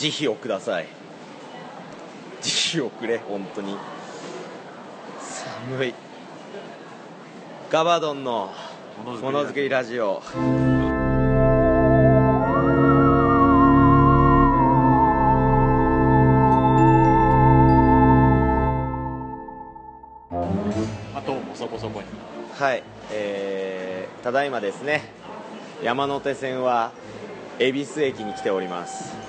[0.00, 0.86] 慈悲をください。
[2.40, 3.76] 慈悲をくれ本当に。
[5.20, 5.94] 寒い。
[7.68, 8.50] ガバドンの
[9.04, 10.22] ものづくりラジオ。
[21.14, 22.06] あともそこそこに。
[22.58, 22.82] はい。
[23.12, 25.02] えー、ただいまですね。
[25.84, 26.92] 山手線は
[27.58, 29.19] 恵比寿駅に来ております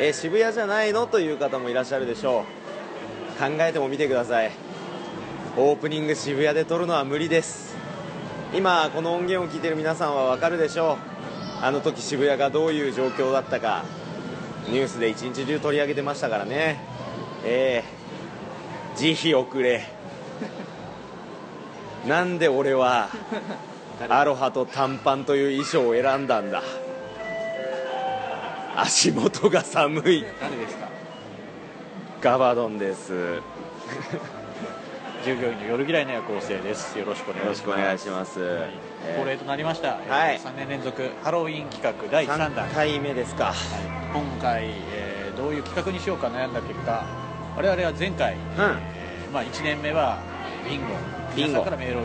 [0.00, 1.06] えー渋谷じゃないの？
[1.06, 2.44] という方もいらっしゃるでしょ
[3.38, 3.40] う。
[3.40, 4.50] 考えてもみてください。
[5.56, 7.76] オープニング渋谷で撮るのは無理です。
[8.52, 11.64] 今この音源を聞いてる皆さんはわかるでしょう。
[11.64, 13.84] あの時渋谷がどういう状況だったか。
[14.68, 16.80] ニュースで一日中取り上げてましたからね。
[17.44, 19.84] ええ慈悲をくれ。
[22.06, 23.08] なんで俺は
[24.08, 26.62] アロハと短パンという衣装を選んだんだ。
[28.76, 30.24] 足元が寒い。
[30.40, 30.88] 誰ですか？
[32.20, 33.12] ガバドンです。
[33.12, 33.42] よ
[35.24, 36.98] 従業員の夜嫌いの夜行性です。
[36.98, 37.48] よろしくお願いします。
[37.48, 38.70] ろしくお願いします、はい。
[39.06, 39.18] えー。
[39.20, 40.38] 恒例となりました、はい。
[40.38, 43.54] 3年連続ハロウィン企画第3弾、はい、3回目ですか。
[44.12, 47.04] 今回、えーどういう企画にしようか悩んだ結果
[47.56, 50.18] 我々は前回、えーまあ、1年目は
[50.64, 50.86] ビンゴ。
[51.34, 51.52] ビンゴ。
[51.52, 52.02] 皆さんからメールを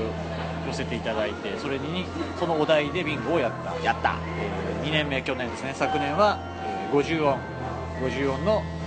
[0.67, 2.05] 寄せていただいてそれに
[2.39, 4.15] そのお題でビンゴをやった、やった。
[4.83, 5.73] え2年目去年ですね。
[5.75, 6.58] 昨年は、えー
[6.91, 7.37] 50音
[8.01, 8.79] 50音の、えー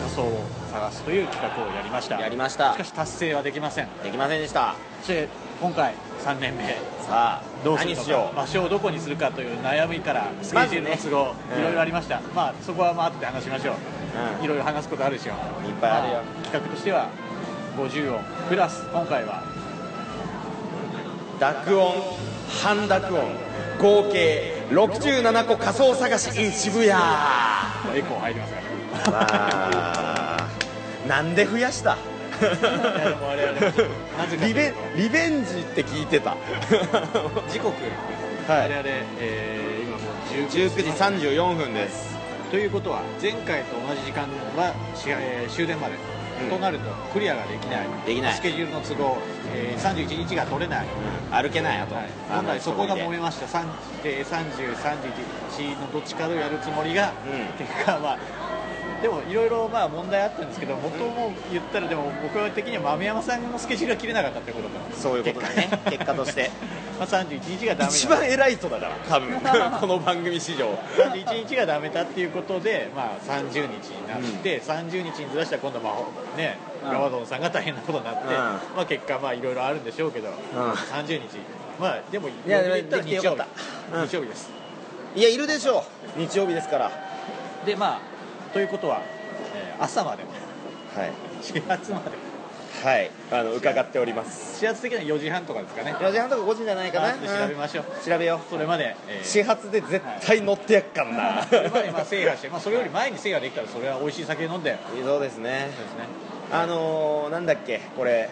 [0.00, 2.18] 仮想を探すという企画をやりました。
[2.18, 2.72] やりました。
[2.72, 3.88] しかし達成はできません。
[4.02, 4.74] できませんでした。
[5.00, 5.28] そして
[5.60, 5.94] 今回
[6.24, 6.64] 3年目。
[7.06, 11.60] さあどうするの何しよか場所をどこにするかという悩みからスケジュールの都合、うん。
[11.60, 13.74] いろいろありました、まあそこはまあ後で話しましょう、
[14.38, 14.44] うん。
[14.44, 15.68] いろいろ話すことあるでしょう。
[15.68, 16.22] いっぱいあるよ。
[16.22, 17.08] ま企画としては
[17.76, 18.24] 50音。
[18.48, 19.42] プラス今回は
[21.36, 21.94] う濁音。
[22.62, 23.45] 半濁音
[23.78, 26.90] 合計67個仮想探し in 渋谷。
[26.90, 26.98] わ
[27.94, 28.54] エコー入ります
[31.08, 31.96] なんで増やした？
[34.44, 36.36] リベリベンジって聞いてた。
[37.48, 37.74] 時刻、
[38.48, 38.68] はい。
[38.70, 38.88] 我々、
[39.20, 40.06] えー今もう
[40.50, 40.82] 19時。
[40.90, 42.16] 34分です。
[42.50, 44.22] ということは前回と同じ時間
[44.56, 46.00] は、しえー終電まで、うん
[46.50, 47.86] となるとクリアができない。
[48.06, 48.34] できない。
[48.34, 49.18] スケジュールの都合、
[49.54, 50.86] えー31日が取れない、
[51.30, 53.46] 歩けないあと、はい、あ本来そこが揉めめました。
[53.46, 53.64] 3
[54.04, 57.66] えー30、31のどっちかをやるつもりが、うん。
[57.66, 58.18] 結果まあ
[59.02, 65.68] でもいろいろまあ問題あったんですけど元も言ったらでも僕は的には豆山さんのスケジュールが切れなかったってことかそういうことだね。
[65.90, 66.50] 結果として
[66.98, 67.96] まあ31日がダメだ。
[67.96, 69.40] 一番偉い人だから多分。
[69.80, 70.68] この番組史上。
[70.96, 76.90] 31日がダメだっていうことで、まあ、30日になって、30日にずらしたら今度まあねうん。
[76.90, 78.30] ガバドンさんが大変なことになって、うん。
[78.30, 80.32] まあ、結果まあいろいろあるんでしょうけど、ん。
[80.32, 81.38] 30日。
[81.78, 83.42] まあでもいや言ったら日曜日。
[83.94, 84.08] うん。
[84.08, 84.50] 日曜日です。
[85.14, 85.84] いやいるでしょ
[86.16, 86.20] う。
[86.20, 86.90] 日曜日ですから。
[87.64, 89.00] でまあということは、
[89.54, 90.22] えー朝まで。
[90.98, 91.12] はい。
[91.42, 92.25] 始発まで
[92.82, 93.10] はい。
[93.30, 94.58] あの伺っております。
[94.58, 95.92] 始発的には4時半とかですかね。
[95.94, 98.12] 4時半とか5時じゃないかな、後で調べましょう、うん。
[98.12, 104.78] 調べよそれまで、えうー始発で絶対乗ってやっかんな、それまでまあ制覇して、まあ、それより前に制覇できたらそれは美味しい酒飲んで。
[105.04, 105.70] そうですね。
[105.74, 106.04] そうですね。
[106.52, 108.30] あのー、なんだっけこれ。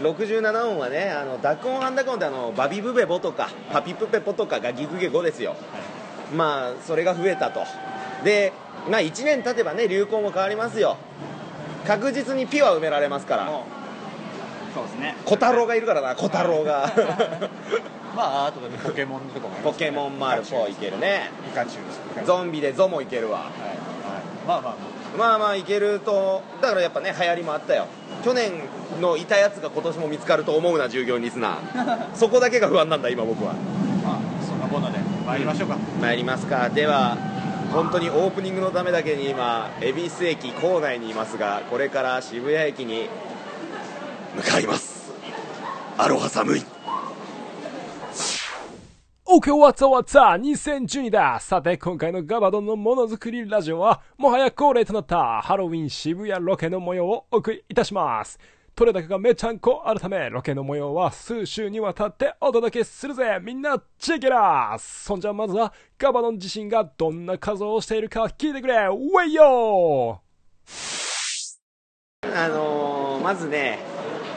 [0.00, 5.54] 67音はねあの濁音半濁音ってあのバビブベボとかパピプペポとかがギグゲゴですよ。
[6.34, 7.60] まあそれが増えたと。
[8.24, 8.52] で
[8.90, 10.96] まあ1年経てばね流行も変わりますよ
[11.90, 13.46] 確実にピは埋められますから。
[14.72, 15.16] そうですね。
[15.24, 16.86] 小太郎がいるからな小太郎が。
[18.14, 19.60] まああとでポケモンとかもね。
[19.64, 21.32] ポケモンマルフォーいけるね。
[21.44, 22.24] ピカチュウ。
[22.24, 23.38] ゾンビでゾもいけるわ。
[23.38, 23.48] はい。
[23.48, 23.78] はい
[24.46, 24.74] まあまあ。
[25.18, 27.86] まあまあいけるとだからやっぱね流行りもあったよ。
[28.24, 28.52] 去年
[29.00, 32.14] のいたやつが今年も見つかると思うな従業員リスナー。
[32.14, 33.54] そこだけが不安なんだ今僕は。
[34.04, 35.00] まあそんなこんなで。
[35.26, 36.68] 参りましょうか、参りますか。
[36.68, 37.16] では
[37.72, 43.08] 本当にオープニングのためだけに今恵比寿駅構内にいますがこれから渋谷駅に
[44.34, 45.12] 向かいます
[45.96, 46.62] アロハ寒い
[49.32, 50.42] OK, what's up, what's up?
[50.42, 58.40] 2012ださて、今回のガバドンのものづくりラジオは、もはや恒例となったハロウィン渋谷ロケの模様をお送りいたします。
[58.74, 63.38] 取れ高がめちゃんこあるため、ロケの模様は数週にわたってお届けするぜ。
[63.42, 64.74] みんな、チェケラ。
[64.74, 68.74] ーそんじゃまずは、ガバドン自身がどんな仮装をしているか聞いてくれ。
[68.74, 70.20] ウェイヨ
[72.22, 73.78] あのーまずね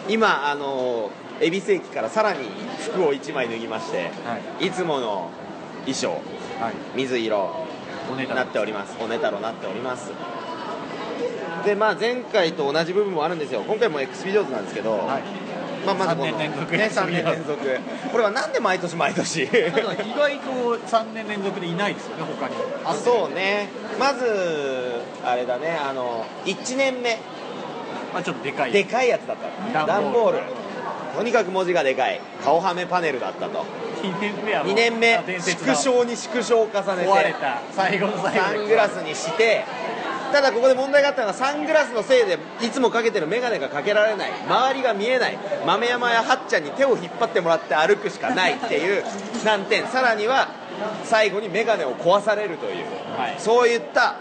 [0.08, 2.48] 今あのー恵比寿駅からさらに
[2.80, 4.68] 服を1枚脱ぎまして、はい。
[4.68, 5.30] い、つもの
[5.86, 6.74] 衣装はい。
[6.96, 7.66] 水色
[8.36, 8.96] なっております。
[9.02, 10.12] おねたろなっております
[11.66, 13.62] でまあ前回と同じ部分もあるんですよ。
[13.62, 15.24] 今回も X ビデオズなんですけど、はい。
[15.86, 17.60] まあ、まずこの3年連続ね、3年連続。
[18.12, 19.44] これはなんで毎年毎年？
[19.44, 22.56] 意外と3年連続でいないですよね他に。
[22.86, 23.70] あそうね。
[24.00, 25.78] まずあれだね。
[25.78, 27.20] あの1年目。
[28.14, 28.72] まあちょっとでかい。
[28.72, 29.38] でかいやつだっ
[29.74, 29.86] た。
[29.86, 30.38] 段ボール。
[30.38, 30.64] 段ボール。
[31.18, 32.22] とにかく文字がでかい。
[32.44, 33.66] 顔はめパネルだったと。
[34.02, 35.22] 2年目はもう2年目。
[35.40, 37.10] 縮小に縮小を重ねて。
[37.10, 37.62] 壊れた。
[37.72, 39.66] 最後の最後サングラスにして
[40.34, 49.04] ただここで問題があったのがサングラスのせいでいつもかけてる眼鏡がかけられない周りが見えない豆山やはっちゃんに手を引っ張ってもらって歩くしかないっていう
[49.46, 49.86] 難点。
[49.86, 50.48] さらには
[51.04, 52.86] 最後に眼鏡を壊されるという、
[53.16, 53.36] はい。
[53.38, 54.16] そういった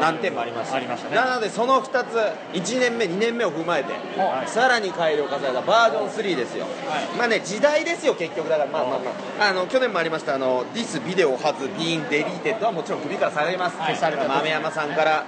[0.00, 1.16] 難点もありましたありましたね。
[1.16, 2.14] なのでその2つ
[2.54, 4.48] 1年目2年目を踏まえて、はい。
[4.48, 7.18] さらに改良を重ねたバージョン3ですよ、はい。
[7.18, 8.70] まあね時代ですよ結局だから。
[8.70, 9.48] まあまあまあ。
[9.50, 13.98] あの去年もありましたあの「This video has been deleted」はもちろん首から下がります、はい。
[14.28, 15.24] 豆山さんから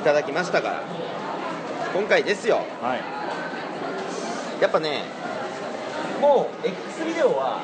[0.00, 0.82] いただきましたから。
[1.94, 2.64] 今回ですよ。
[2.82, 3.00] はい。
[4.60, 5.02] やっぱね
[6.20, 7.60] もう X ビデオは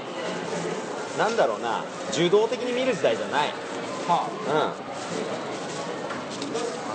[1.19, 3.49] なんだろうな受動的に見る時代じゃない。
[4.07, 4.55] はうん。
[4.55, 4.75] ま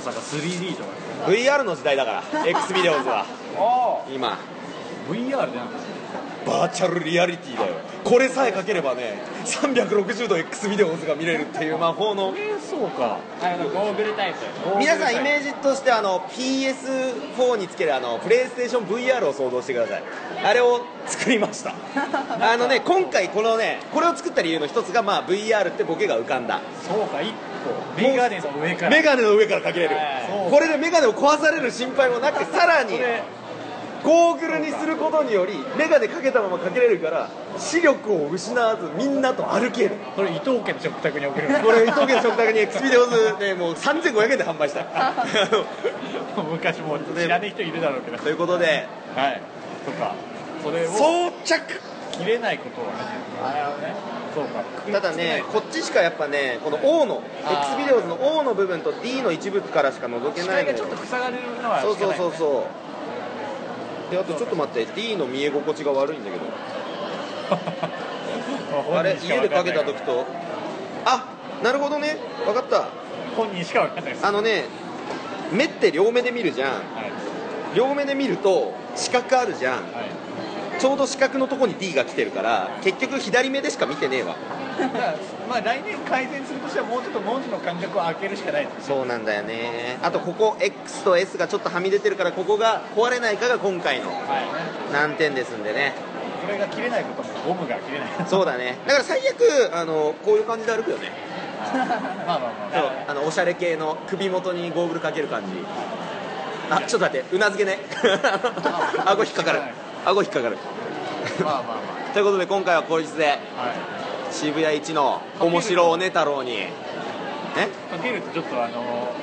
[0.06, 0.90] さか 3D とか
[1.28, 3.26] VR の時代だから X ビデオズは。
[3.58, 4.34] あ今。
[4.34, 4.38] あ
[5.10, 5.72] VR でなん。
[5.72, 5.96] です
[6.46, 7.74] バーチャルリアリティだよ。
[8.04, 12.36] これさえかければね360度 X ビデオズが見れるっていう魔法の。
[12.38, 13.18] えー、そうか。
[13.42, 14.78] あのゴーグルタイプ。
[14.78, 20.04] 皆さんイメージとしてあの PS4 につけるあのプレイステーション VR を想像してください。
[20.44, 21.74] あれを作りました。
[22.40, 26.62] あのね今回このねこれを作った理由の一つがまあ VR ってボケが浮かんだ。
[26.88, 27.55] そうか一個
[27.98, 29.96] メガネの上からメガネの上からかけれる。
[29.96, 30.02] は
[30.48, 30.52] い。
[30.52, 33.00] これでメガネを壊される心配もなくさらに
[34.04, 39.96] ゴーグルにすることによりメガネかけたままかけれるから視力を失わずみんなと歩ける。
[40.16, 41.48] これ伊藤家の食卓に送る。
[41.64, 44.86] これ伊藤家の食卓に X ビデオズでもう3500円で販売した。
[46.52, 48.18] 昔も知らねえ人いるだろうけど。
[48.18, 49.42] ということではい。
[49.86, 50.14] とか。
[50.66, 51.62] それを装着
[52.18, 53.96] 切れないことはね。
[54.34, 54.64] そうか。
[54.92, 60.78] ただねこっちしかやっぱねこの O の X ビデオズの O の部分と D の一部からしか覗け視ないのよ。
[60.78, 62.34] ちょっと塞がれるのはそうそうそうう。
[62.36, 62.68] そ
[64.10, 66.44] うであとちょっと待って D の見え心地が悪いんだけど。
[68.98, 70.26] あれ家でかけた時と。
[71.06, 71.26] あ
[71.64, 72.18] なるほどね。
[72.46, 72.88] 分かった。
[73.38, 74.26] 本人しか分かんないです。
[74.26, 74.66] あのね
[75.52, 76.72] 目って両目で見るじゃん。
[76.72, 76.82] はい。
[77.76, 79.74] 両目で見ると視覚あるじゃん。
[79.76, 80.25] はい
[80.80, 84.36] ちょうど視覚のとこに D が来てるから結局左目でしか見てねえわ。
[85.48, 88.68] まあ来年改善するとしてはもうちょっと文字の間隔を開けるしかない。
[88.82, 89.98] そうなんだよね。
[90.02, 94.16] あとここ X と S がちょっとはみ出てるからここが壊れないかが今回のは
[94.90, 94.94] い。
[94.94, 95.94] 難点ですんでね。
[96.46, 98.10] これが切れないこともゴムが切れない。
[98.28, 98.78] そうだね。
[98.86, 101.12] だから最悪あのこういう感じで歩くよね。
[101.74, 102.80] まあまあまあ。
[102.80, 102.92] そう。
[103.08, 105.48] あのおしゃれ系の首元にゴーグルかける感じ。
[106.70, 107.80] あちょっと待ってうなずけね。
[109.06, 109.62] 顎引っかかる
[110.06, 110.58] 顎引っかかる。
[111.44, 111.76] まあまあ
[112.08, 113.38] まということで今回はこいつであは
[113.74, 113.76] い。
[114.32, 116.68] 渋谷一の面白おね太郎にえ？
[117.92, 119.14] かけるとちょっとあの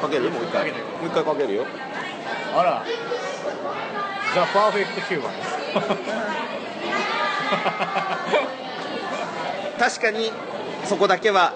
[0.00, 0.30] かける？
[0.30, 0.70] もう一回。
[0.70, 1.64] もう一回かけるよ。
[2.56, 2.84] あら。
[4.34, 5.32] ザ・パーフェクトヒューマン。
[9.78, 10.32] で す確かに
[10.84, 11.54] そこだけは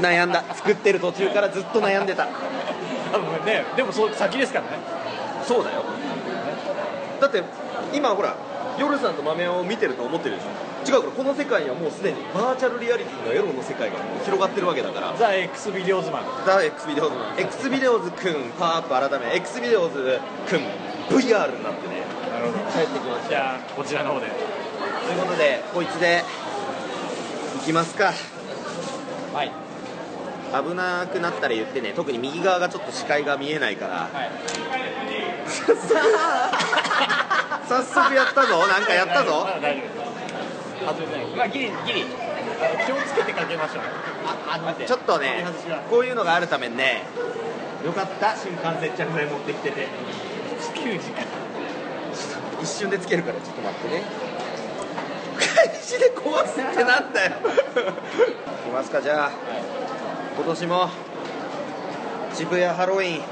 [0.00, 0.42] 悩んだ。
[0.54, 2.26] 作ってる途中からずっと悩んでた。
[3.12, 3.64] 多分ね。
[3.76, 4.70] でもそう先ですからね。
[5.46, 5.84] そうだよ。
[7.20, 7.42] だって
[7.94, 8.36] 今ほら
[8.78, 10.48] 夜さんと豆山を見てると思ってるでしょ？
[10.86, 15.14] 違うからこの世界にはもうすでにバーチャルリアリティのエロの世界がもう広がってるわけだから。
[15.18, 16.24] ザ・ X ビデオズマン。
[16.46, 20.60] ザ・ X ビデオズ X ビデオズくんパワーアップ改め X ビデオズくん
[21.08, 22.04] VR になってね。
[22.30, 22.58] なるほど。
[22.70, 23.28] 帰ってきました。
[23.30, 24.26] じゃあこちらの方で。
[24.26, 24.32] と
[25.12, 26.22] いうことでこいつで
[27.56, 28.12] いきますか。
[29.32, 29.65] はい
[30.52, 33.94] 危なくなったら言ってね特に右側がちょっと視界が見えないから。
[33.94, 34.30] はい。
[37.68, 38.58] 早速やったぞ。
[38.66, 39.46] なんかやったぞ。
[41.36, 42.04] まあギリギリ。
[42.86, 44.86] 気をつけてかけましょう。
[44.86, 45.44] ちょっとね
[45.90, 47.02] こういうのがあるためにね。
[47.84, 48.36] よかった。
[48.36, 49.88] 新幹線着剤持ってきてて。
[50.74, 51.22] 地球時間
[52.62, 54.02] 一瞬でつけるからちょっと待ってね。
[55.54, 57.32] 開始で壊すってなんだよ。
[58.64, 59.30] いきますかじゃあ
[60.36, 60.88] 今年も
[62.34, 63.22] 渋谷ハロウィン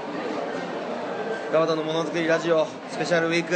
[1.53, 3.55] ガバドのものづくりラジオスペシャルウィーク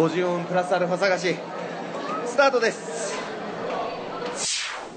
[0.00, 1.34] 50音プラスアルファ探し
[2.24, 3.18] スタートです。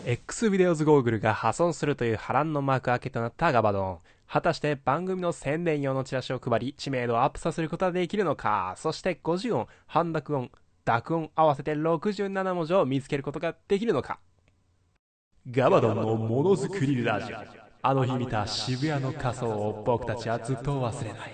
[0.06, 4.00] X ビデオズゴーグルが破損するという波乱の幕開けとなったガバドン。
[4.28, 8.76] 果たして番組の宣伝用のチラシを配り、知名度をアップさせることができるのか？
[8.78, 10.52] そして50音、半濁音、
[10.86, 14.20] 濁音合わせて67文字を見つけることができるのか？
[15.52, 17.38] ガバドンのものづくりラジオ。
[17.82, 21.34] あの日見た渋谷の仮装を僕たちはずっと忘れない。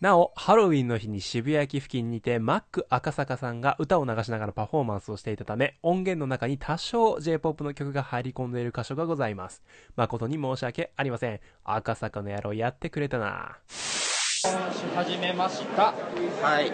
[0.00, 9.62] なお、ハロウィンの日に渋谷駅付近にて、マック赤坂さんが歌を流しながらパフォーマンスをしていたため、音源の中に多少 J-POP の曲が入り込んでいる箇所がございます。
[9.96, 11.40] 誠に申し訳ありません。
[11.64, 13.58] 赤坂の野郎やってくれたな。
[14.38, 14.46] し
[14.94, 15.92] 始めました
[16.40, 16.70] はい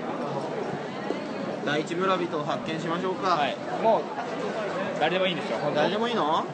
[1.65, 4.64] 第一村人を発見しましょうか、はいもう
[5.05, 5.59] 誰でもいいんですよ。
[5.75, 6.47] 誰でもいいの？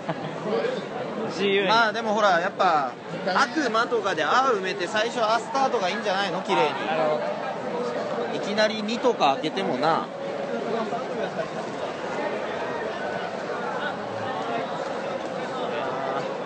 [1.30, 2.90] 自由に、まあでもほらやっぱ
[3.32, 6.42] 悪魔とかで「あ」埋めて最初「あ」スタートがいいんじゃないの？
[6.42, 6.62] 綺麗
[8.32, 8.36] に。
[8.36, 9.88] いきなり「2」とか開けてもな。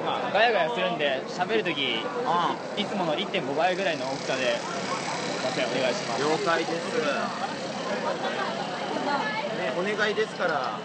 [0.05, 2.05] まあガヤガヤするんで喋るときいう
[2.85, 4.59] つもの1.5倍ぐらいの大きさで
[5.57, 6.23] お願いします。
[6.23, 6.75] ん了解です。
[9.57, 10.79] ねお願いですから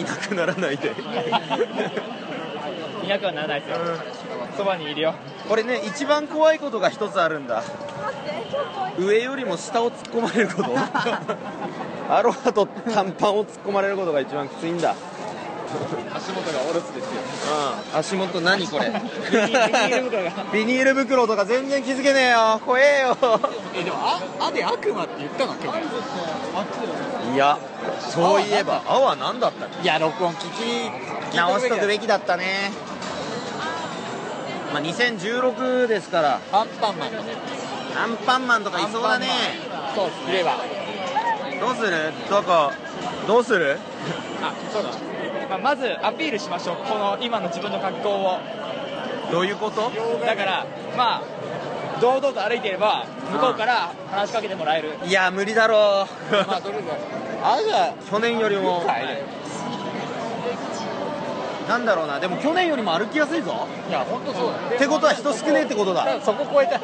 [0.00, 0.92] いなくならないで。
[3.04, 3.76] いなくはならないですよ。
[4.56, 5.14] そば、にいるよ。
[5.48, 7.62] これね一番怖いことが一つあるんだ。
[8.98, 10.70] 上よりも下を突っ込まれること。
[12.10, 14.94] アロハと短パンを突っ込まれることが一番きついんだ
[16.14, 17.10] 足元がおろすですよ。
[17.92, 17.98] うん。
[17.98, 18.90] 足元何これ？
[18.90, 20.30] ビニール袋が。
[20.52, 22.60] ビニール袋とか全然気づけねえよ。
[22.64, 23.16] 怖えよ。
[23.74, 25.54] えでもああで悪魔って言ったの？
[25.54, 27.34] 去年。
[27.34, 27.58] いや
[28.00, 29.66] そういえば「あ」は何だった？
[29.66, 30.90] っいや録音聞き
[31.30, 32.72] け直しとくべききだったね。
[34.72, 36.40] まあ2016ですから。
[36.52, 37.22] アンパンマンとか。
[38.02, 39.26] アンパンマンとかいそうだね。
[39.94, 40.30] そうです。
[40.30, 40.56] いれば
[41.60, 42.12] どうする？
[42.30, 42.72] どこ？
[43.26, 43.78] どうする？
[44.42, 44.90] あそうだ、
[45.48, 46.76] まあ、まずアピールしましょう。
[46.76, 48.38] この今の自分の格好を。
[49.30, 49.90] どういうこと？
[50.24, 51.22] だからまあ
[52.00, 54.94] 堂々と歩いていれば向こうから話しかけてもらえる。
[55.04, 56.34] いや無理だろう。
[56.46, 56.88] まあとりあえず
[57.42, 58.84] あじゃ去年よりも。
[61.68, 62.18] なんだろうな。
[62.18, 63.66] でも去年よりも歩きやすいぞ。
[63.90, 64.56] いや本当そうだ。
[64.74, 66.18] ってことは人少ねえってことだ。
[66.22, 66.80] そこ超えた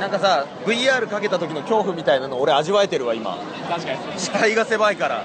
[0.00, 3.38] なんかさ VR かけた時の恐怖みたいなの俺味わえてるわ今。
[3.68, 3.98] 確かに。
[4.18, 5.24] 視界が狭いから。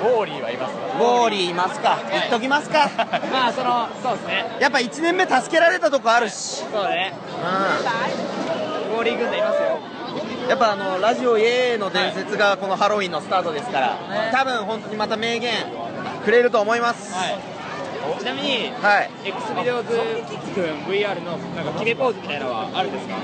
[0.00, 1.98] ウォーリーはいますウォーリーいますか。
[2.10, 2.90] 言っときますか。
[3.30, 4.56] まあそのそうですね。
[4.58, 6.64] やっぱ1年目助けられたとこあるし。
[6.72, 7.12] そうね。
[8.90, 9.78] うウォーリー軍団いますよ。
[10.46, 15.52] んやっぱあのラジオイエーの伝説がこのハロウィンのスタートですからね多分本当にまた名言
[16.24, 17.14] くれると思います。
[17.14, 17.49] はい
[18.18, 19.10] ちなみにはい。
[19.28, 19.88] X ビデオズ
[20.54, 23.14] 君 VR のなんか決めポーズみたいなのはあるんですか？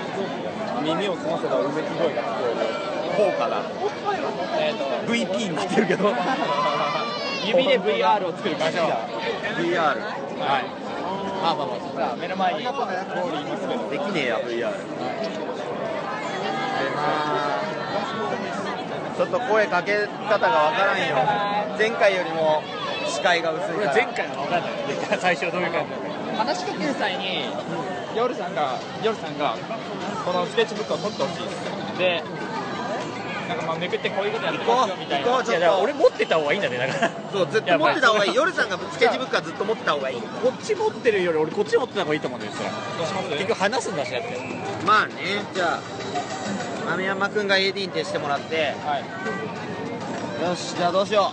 [0.82, 3.62] 耳を澄ませばうめき声が聞こえる効果が
[4.60, 6.12] えっ、と VP になってるけど。
[7.46, 9.06] 指で VR を作る感じは
[9.56, 10.64] VR はい。
[11.42, 13.88] まあまあまあさあ目の前にウォーリーいますけど。
[13.90, 14.72] できねえや VR
[19.16, 21.16] ちょっと声かけ方がわからんよ。
[21.78, 22.62] 前回よりも
[23.08, 23.92] 視界が薄いから。
[23.92, 24.70] 俺前回の分かんない。
[25.20, 27.44] 最初どういう感じ話しかける際に
[28.16, 29.56] 夜さんが夜さんが
[30.24, 31.98] このスケッチブックを取ってほしいです。
[31.98, 32.22] で
[33.48, 35.26] なんかまあめくってこういうことやってますよみたいな。
[35.28, 37.10] 行こうちょっいやだからと俺持ってた方がいいんだねだから。
[37.32, 38.34] そうずっと持ってた方がいい。
[38.34, 40.20] 夜さんがスケッチブックはずっと持ってた方がいい。
[40.20, 42.68] こっち持ってるより俺こっち持ってた方がいいと思うんですよ。
[43.30, 44.36] 結局話すんだしだって。
[44.84, 45.14] まあね
[45.54, 45.80] じゃあ
[46.90, 48.74] 豆山くんが AD に徹してもらって。
[48.84, 49.04] はい。
[50.42, 51.32] よしじゃあどうしよ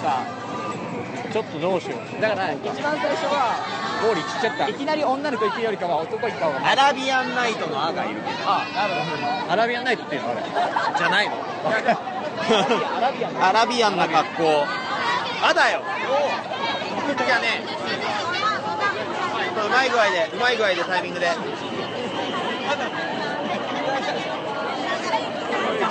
[0.00, 0.24] さ
[1.32, 2.00] ちょっとどうしよう。
[2.18, 3.56] あだから一番最初は
[4.04, 4.68] ウォーリーちっちゃった。
[4.68, 10.42] いきなり女の子行くよりかは男行った方がうアラビアンナイトの「あ」がいるけどあなるほアラビアンナイトっていうのあれ。
[10.42, 11.36] じゃないの？
[11.36, 11.40] ど
[12.96, 13.44] アラビアン。
[13.44, 14.66] アラビアンな格好。
[15.42, 15.82] あだよ。
[17.26, 17.64] じゃあね
[19.64, 21.30] うまい具合でうまい具合でタイミングで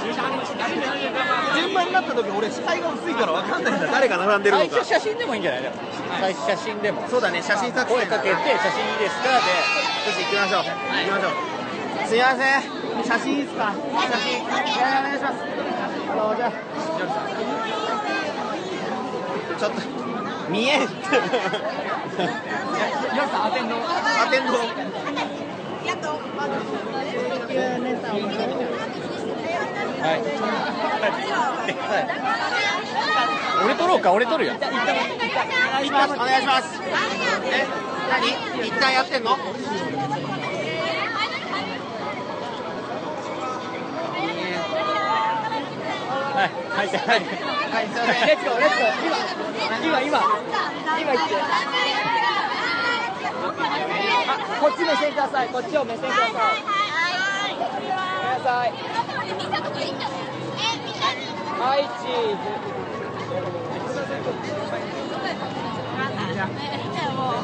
[0.02, 4.70] 順番になった時俺視界が薄いから分かんないんだ誰が並んでるのか。
[4.72, 5.76] 最初写真でもいいんじゃないでも
[6.20, 7.08] 最初写真でも。
[7.08, 9.32] そうだね写真撮影声かけて写真いいですかで。
[9.32, 10.64] よし行きましょう。
[10.64, 10.70] 行
[11.06, 11.32] きましょう。
[12.08, 12.62] すいません。
[13.06, 13.72] 写真いいですか？
[13.72, 13.78] 写
[14.18, 14.42] 真。
[14.42, 14.46] い
[14.80, 15.36] やお願いします。
[16.12, 16.52] あのじゃあ
[19.60, 19.78] ちょっと
[20.50, 20.84] 見えん。
[20.84, 20.94] って
[23.16, 23.76] 夜さんアテンド。
[23.78, 23.80] ア
[24.30, 24.52] テンド
[33.64, 34.54] 俺撮ろうか俺撮るよ。
[34.56, 34.72] お願
[35.84, 36.82] いしますお願いします。
[36.82, 37.68] え
[38.10, 38.68] 何？
[38.68, 39.32] 一旦やってんの？
[39.32, 39.38] は
[46.46, 46.50] い。
[46.72, 46.88] はい。
[46.88, 46.98] はい。
[46.98, 47.88] はい。
[47.88, 48.02] すい。
[48.02, 48.90] ませんレッツゴーレッツゴー
[49.86, 50.20] 今今今
[51.00, 51.36] 今言って
[54.28, 54.30] あ
[54.60, 55.48] こっち目線ください。
[55.50, 56.32] こっちを目線ください。
[56.32, 56.38] ご
[57.70, 58.74] めんなさい
[61.60, 62.32] はいチー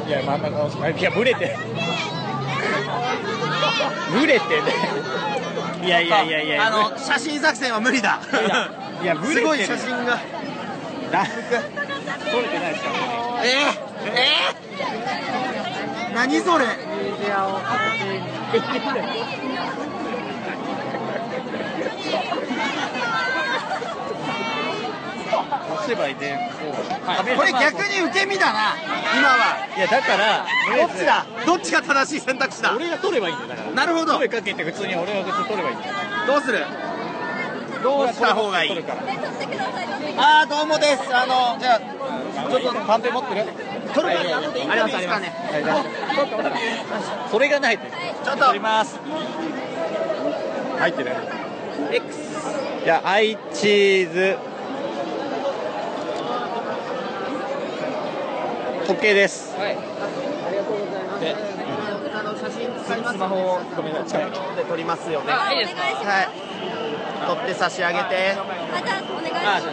[0.08, 1.58] いや真ん中のいやブレて
[4.12, 4.72] ブレてね
[5.86, 8.22] いやいやいやいやあの写真作戦は無理だ
[9.04, 10.18] いやブレてるすごい写真が
[11.12, 11.26] だ
[12.32, 12.90] 撮れてないですか
[13.44, 16.66] えー、えー、何それ
[25.70, 26.16] 押せばいい。
[26.16, 26.38] で
[27.36, 28.76] これ逆に受け身だな。
[29.18, 29.68] 今は。
[29.76, 30.46] いやだから
[30.78, 31.26] どっちだ。
[31.46, 32.76] どっちが正しい選択肢だ。
[32.76, 33.72] 俺が撮ればいいんだよだから。
[33.72, 34.18] なるほど。
[34.18, 35.94] 声かけて普通に俺が別に撮ればいいんだよ。
[36.28, 36.66] どうする？
[37.84, 38.72] どうした方がいい？
[40.18, 41.16] あーどうもです。
[41.16, 41.80] あのじゃあ
[42.50, 43.46] ちょっとカンペ持ってる？
[43.94, 45.32] 撮るから後でインタビューですかね。
[47.32, 48.46] それがないちょっと。
[48.46, 49.00] 撮ります。
[50.80, 51.12] 入ってる？
[51.92, 52.18] X
[52.84, 54.38] じゃあアイチーズ。
[58.88, 59.54] 時計です。
[59.58, 59.60] あ
[62.24, 64.26] の写真使いますスマホをごめんなさい。
[64.56, 65.34] で撮りますよね。
[65.34, 65.82] あいいですか？
[65.82, 66.30] はい。
[67.28, 68.02] 撮って差し上げて。
[68.02, 69.68] あ、じゃあお願いします。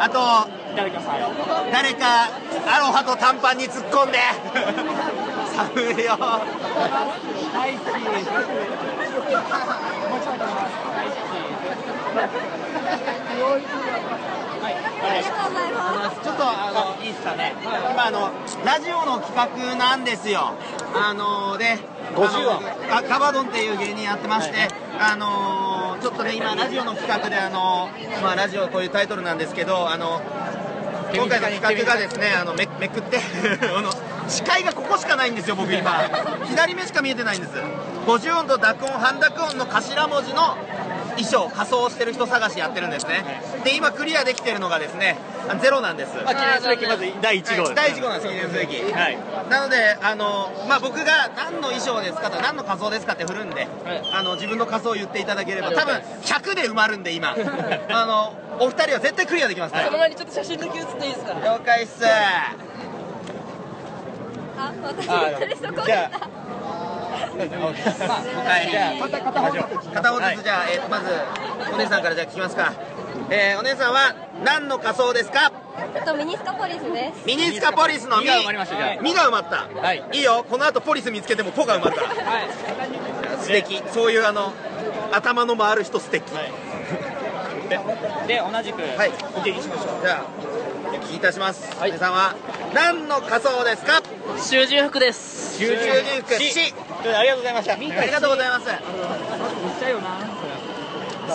[0.00, 0.18] あと
[0.74, 1.12] 誰かさ
[1.70, 2.30] 誰か
[2.66, 4.18] アロハと短パンに突っ込んで
[5.60, 6.40] 寒いよは
[7.68, 8.30] いチーズ
[10.08, 10.44] もうちょっと
[14.60, 16.20] はいありがとうございます。
[16.22, 18.30] ちょっとあのいいですかね、今あの
[18.64, 20.52] ラジオの企画なんですよ。
[20.94, 21.78] あので
[22.14, 22.60] 50音
[22.92, 27.88] あのガバドンっていう芸人やってまして、あのちょっとね今ラジオの企画であの
[28.22, 30.20] まあラジオこういうタイトルなんですけどあの
[31.14, 33.18] 今回の企画がですねあのめめくって
[33.76, 33.90] あの
[34.30, 35.90] 視界がここしかないんですよ僕今。
[36.46, 37.52] 左目しか見えてないんです。
[38.06, 40.56] 50音と濁音半濁音の頭文字の
[41.16, 43.42] 衣装仮装してる人探しやってるんですね。
[43.64, 45.18] で今クリアできてるのがですね
[45.48, 46.14] あゼロなんです。
[46.24, 48.92] まあ記念すべきまず第1号です、第1号なんです記念すべき。
[48.92, 49.18] はい。
[49.50, 53.66] なのであの、まあ、僕が何の衣装ですかとか何の仮装ですかって振るんで、
[54.12, 57.34] あの自分の仮装を言っていただければ多分100で埋まるんで今。
[57.90, 62.02] あのお二人は絶対クリアできますねその前にちょっと写真だけ写っていいですか了解っす
[64.60, 65.28] あ、私じゃあは
[68.62, 69.50] いじゃあ片方
[69.94, 71.06] 片方ずつじゃあ、えーとまず
[71.72, 72.72] お姉さんからじゃあ聞きますか。
[73.30, 75.52] えーお姉さんは何の仮装ですか？
[75.94, 77.26] えっとミニスカポリスです。
[77.26, 79.02] ミニスカポリスのミミが埋まりましたじゃあ。
[79.02, 80.04] ミが埋まった、はい。
[80.12, 80.44] いいよ。
[80.48, 82.10] この後ポリス見つけてもポが埋まるから
[83.40, 83.82] 素敵。
[83.92, 84.52] そういうあの
[85.12, 86.24] 頭の回る人素敵。
[87.68, 87.78] で
[88.26, 89.10] で同じくはい。
[89.10, 90.02] お聞きしましょう。
[90.02, 90.24] じゃあ
[90.90, 92.34] お聞きいたします、お姉さんは
[92.74, 94.02] 何の仮装ですか？
[94.38, 95.58] 囚人服です。
[95.58, 96.34] 集中人服
[97.16, 97.72] ありがとうございました。
[97.72, 98.66] ありがとうございます。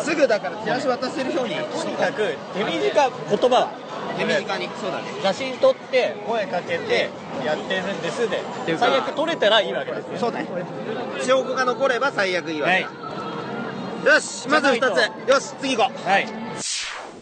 [0.04, 3.56] すぐだからチラシ渡せるようにとにかく手短言葉。
[3.56, 3.70] は
[4.18, 4.70] 手短に。
[4.80, 5.06] そうだね。
[5.24, 7.10] 写真撮って声かけて
[7.46, 8.42] やってるんですで。
[8.78, 10.18] 最悪撮れたらいいわけですよ。
[10.18, 10.48] そうだね。
[11.22, 12.86] 証拠が残れば最悪いいわけ
[14.06, 16.10] だ、よしまず2じゃないつよし次行こう。
[16.10, 16.28] はい。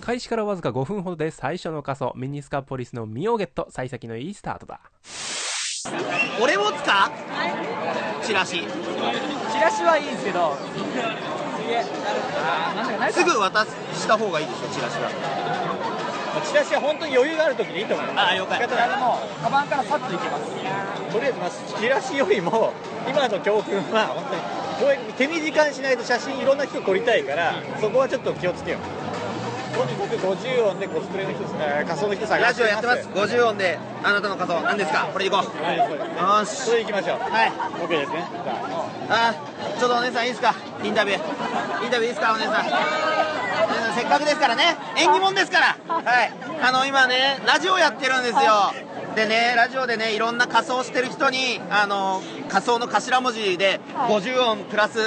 [0.02, 4.82] 開始からわずか5分ほどで最初の仮装ミニスカポリスの実をゲット幸先のいいスタートだ
[6.39, 7.12] 俺持つか
[8.24, 8.63] チラシ。
[9.52, 10.56] チラシはいいんですけど。
[13.12, 15.10] すぐ渡した方がいいでしょチラシは。
[16.36, 18.19] まあチラシは本当に余裕がある時でいいと思います。
[18.19, 18.62] ああ了解。
[18.62, 20.52] 仕方ないでもカバンからさっといけます。
[21.12, 22.74] とりあえずまあチラシよりも
[23.10, 24.24] 今の教訓は本
[24.80, 29.03] 当に手短にしないと写真いろんな人撮りたいからそこはちょっと気をつけよう
[29.74, 33.08] とにかく50音でコスプレの人、えー仮装の人探ラジオやってます。
[33.10, 35.10] 50音であなたの仮装何ですか？
[35.12, 35.64] これ行こう。
[35.64, 36.10] はいそうです。
[36.22, 36.50] よし。
[36.66, 37.20] それでいきましょう。
[37.20, 37.52] はい。
[37.52, 38.24] OK ですね。
[38.44, 38.54] じゃ
[39.10, 39.30] あ。
[39.30, 40.56] あちょっとお姉さんいいですか？
[40.84, 41.86] インタビュー。
[41.86, 42.34] インタビューいいですか？
[42.34, 42.66] お姉さん。
[43.96, 44.78] せっかくですからね。
[44.98, 45.78] 縁起物ですから。
[45.88, 46.34] はい。
[46.62, 48.40] あの今ねラジオやってるんですよ。
[49.16, 54.98] でねラジオでねいろんな仮装してる人にあの仮装の頭文字で50音プラス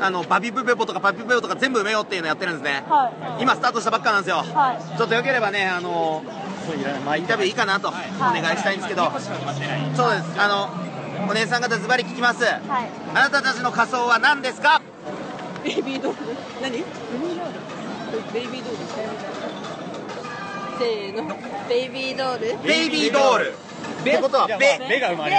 [0.00, 2.84] あのバビブベボとかパピブベボとか全部埋めようっていうのやってるんですね、
[3.40, 4.44] 今スタートしたばっかなんですよ、
[4.98, 6.22] ちょっとよければねあの
[7.16, 7.88] インタビューいいかなと。
[7.88, 9.10] お願いしたいんですけど、
[9.94, 10.40] そうです。
[10.40, 10.68] あの
[11.28, 12.60] お姉さん方ズバリ聞きます、あ
[13.14, 14.82] なたたちの仮装は何ですか？
[15.62, 16.18] ベイビードール。
[16.60, 16.72] 何？
[16.72, 18.32] ベイビードール。
[18.32, 18.78] ベイビードール
[20.78, 21.36] せーの
[21.68, 22.58] ベイビードール。
[22.66, 23.54] ベイビードール
[23.84, 25.34] ってことはじゃあベまあ目が埋まり。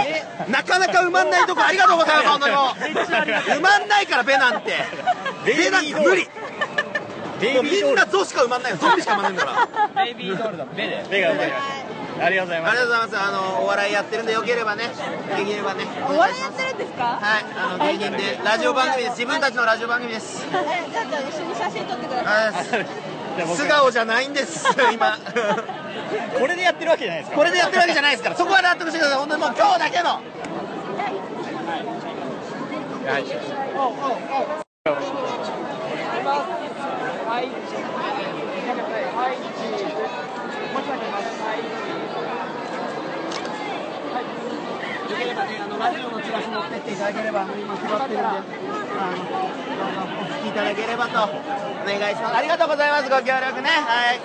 [0.51, 2.27] なかなか埋まんないとこありがとうございます。
[2.29, 4.73] 本当にもう埋まんないからベなんて。
[5.45, 6.27] ベなんて無理。
[7.53, 10.05] もうみんなゾしか埋まんないよゾンビしか埋まんないんだから。
[10.05, 11.05] ベイビードールだ目で。
[11.12, 11.63] 目が埋まりまし
[12.17, 12.25] た。
[12.25, 12.71] ありがとうございます。
[12.71, 14.84] ありがとうございますあのお笑いやってるんでよければね。
[15.38, 15.86] できればね。
[16.10, 17.03] お笑いやってるんですか？
[17.03, 17.45] はい。
[17.58, 18.39] あの芸人で。
[18.43, 19.19] ラジオ番組です。
[19.19, 20.45] 自分たちのラジオ番組です。
[20.47, 20.49] え、
[20.91, 22.86] じゃあじゃあ一緒に写真撮ってください。
[23.55, 25.17] 素顔じゃないんです 今。
[26.39, 27.37] これでやってるわけじゃないですか。
[27.37, 28.35] これでやってるわけじゃないですから。
[28.35, 29.19] そこは納得してください。
[29.19, 30.09] 本当にもう今日だけの。
[30.09, 30.23] はい。
[37.25, 37.47] はい
[39.15, 39.89] はいチーズも
[40.79, 41.57] う一枚取りますはい
[45.03, 48.32] よければね、あのラジオのチラシ持ってっていただければ、今配ってるんで、あ
[49.12, 49.32] の、ど
[49.89, 52.36] うぞお聞きいただければと、お願いします。
[52.36, 53.69] ありがとうございます、ご協力ね。
[53.69, 54.19] はい。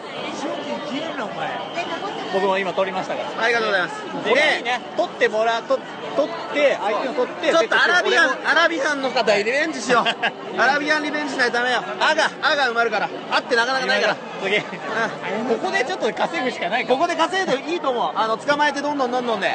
[2.33, 4.03] 僕も今撮りましたからありがとうございます。
[4.03, 5.79] これにね撮ってもらうと
[6.17, 10.05] 撮って相手を撮ってちょっとアラビアンアラビアンの方リベンジしよう。
[10.61, 11.83] アラビアンリベンジしないとダメよ。
[12.01, 13.09] あが、あが埋まるから。
[13.33, 14.17] あってなかなかないから。
[14.43, 18.13] すげえここでちょっと稼ぐしかないかここで稼いでいいと思う。
[18.15, 19.55] あの、捕まえてどんどんどんどんで。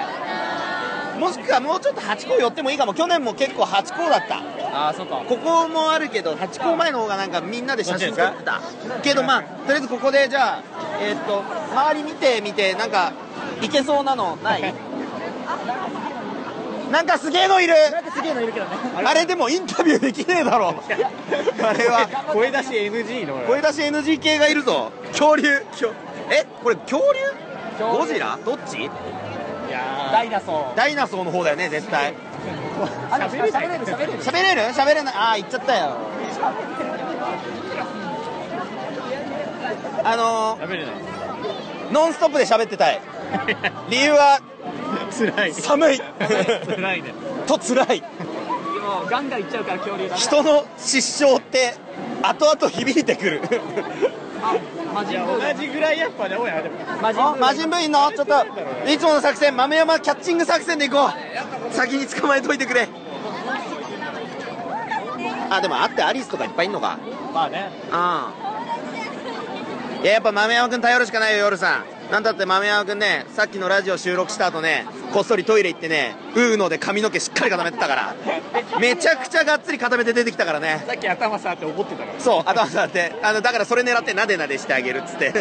[1.19, 2.93] もしくはもうちょっと8個寄ってもいいかも。
[2.93, 4.37] 去年も結構8個だった。
[4.77, 8.61] ああそっかここもあるけど、8個前の方がなんかみんなで写真撮ってた。
[9.01, 10.63] けどまあ、とりあえずここでじゃあ、
[11.01, 13.13] えーっと、周り見てみて、なんか、
[13.61, 14.73] いけそうなのない？
[16.91, 17.73] なんかすげえのいる
[18.13, 18.71] すげえのいるけどね
[19.03, 19.25] あれ？
[19.25, 20.75] でもインタビューできねえだろ。
[21.63, 22.07] あれは。
[22.31, 24.91] 声出し NG の声出し NG 系がいるぞ。
[25.11, 25.65] 恐竜。
[25.71, 25.91] 恐
[26.29, 27.01] え、これ恐
[27.79, 28.37] 竜ゴジラ？
[28.45, 28.89] どっち？
[30.15, 32.13] ダイナソダイナソーの方だよね、絶対。
[32.13, 32.15] ー
[33.09, 34.61] 喋れ喋れる喋れる喋れる？
[34.73, 35.13] 喋れない？
[35.13, 35.97] ああ、言っちゃったよ。
[40.05, 43.01] あの喋れないー、ノンストップで喋ってたい。
[43.89, 44.39] 理由は、
[45.11, 45.99] 辛い寒い。
[45.99, 47.13] 辛いね
[47.45, 48.01] と辛い。
[48.01, 48.07] も
[49.05, 51.75] うガンガンいっちゃうから恐竜だね人の失笑って、
[52.21, 53.41] 後々響いてくる。
[55.03, 56.75] 同じぐらいやっぱねおやでも。
[57.01, 58.11] マジンブーあ魔人部員の？
[58.11, 58.45] ちょっと
[58.89, 61.73] いつもの作戦豆山キャッチング作戦でいこう。
[61.73, 62.87] 先に捕まえといてくれ。
[65.49, 66.97] あでもあってアリスとかいっぱいいんのか。
[67.33, 67.69] まあね。
[67.91, 67.95] う
[70.01, 70.01] ん。
[70.03, 78.15] いややっぱ豆山君頼るしかないよ夜さんなんだって豆山君ねさっきのラジオ収録した後ねこっそりトイレ行ってねウーノで髪の毛しっかり固めてたから
[78.79, 80.83] めちゃくちゃがっつり固めて出てきたからね。
[80.87, 82.19] さっき頭触って怒ってたから。
[82.19, 85.31] そう頭触ってあのだからそれ狙ってなでなでしてあげるっつって。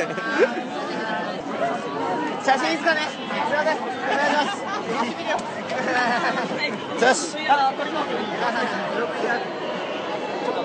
[2.45, 3.01] 写真いいっすかね。
[3.09, 3.79] すいません。
[3.79, 3.95] お願
[4.27, 4.53] いしま
[7.19, 7.37] す。
[7.37, 7.49] よし。
[7.49, 8.01] あこれも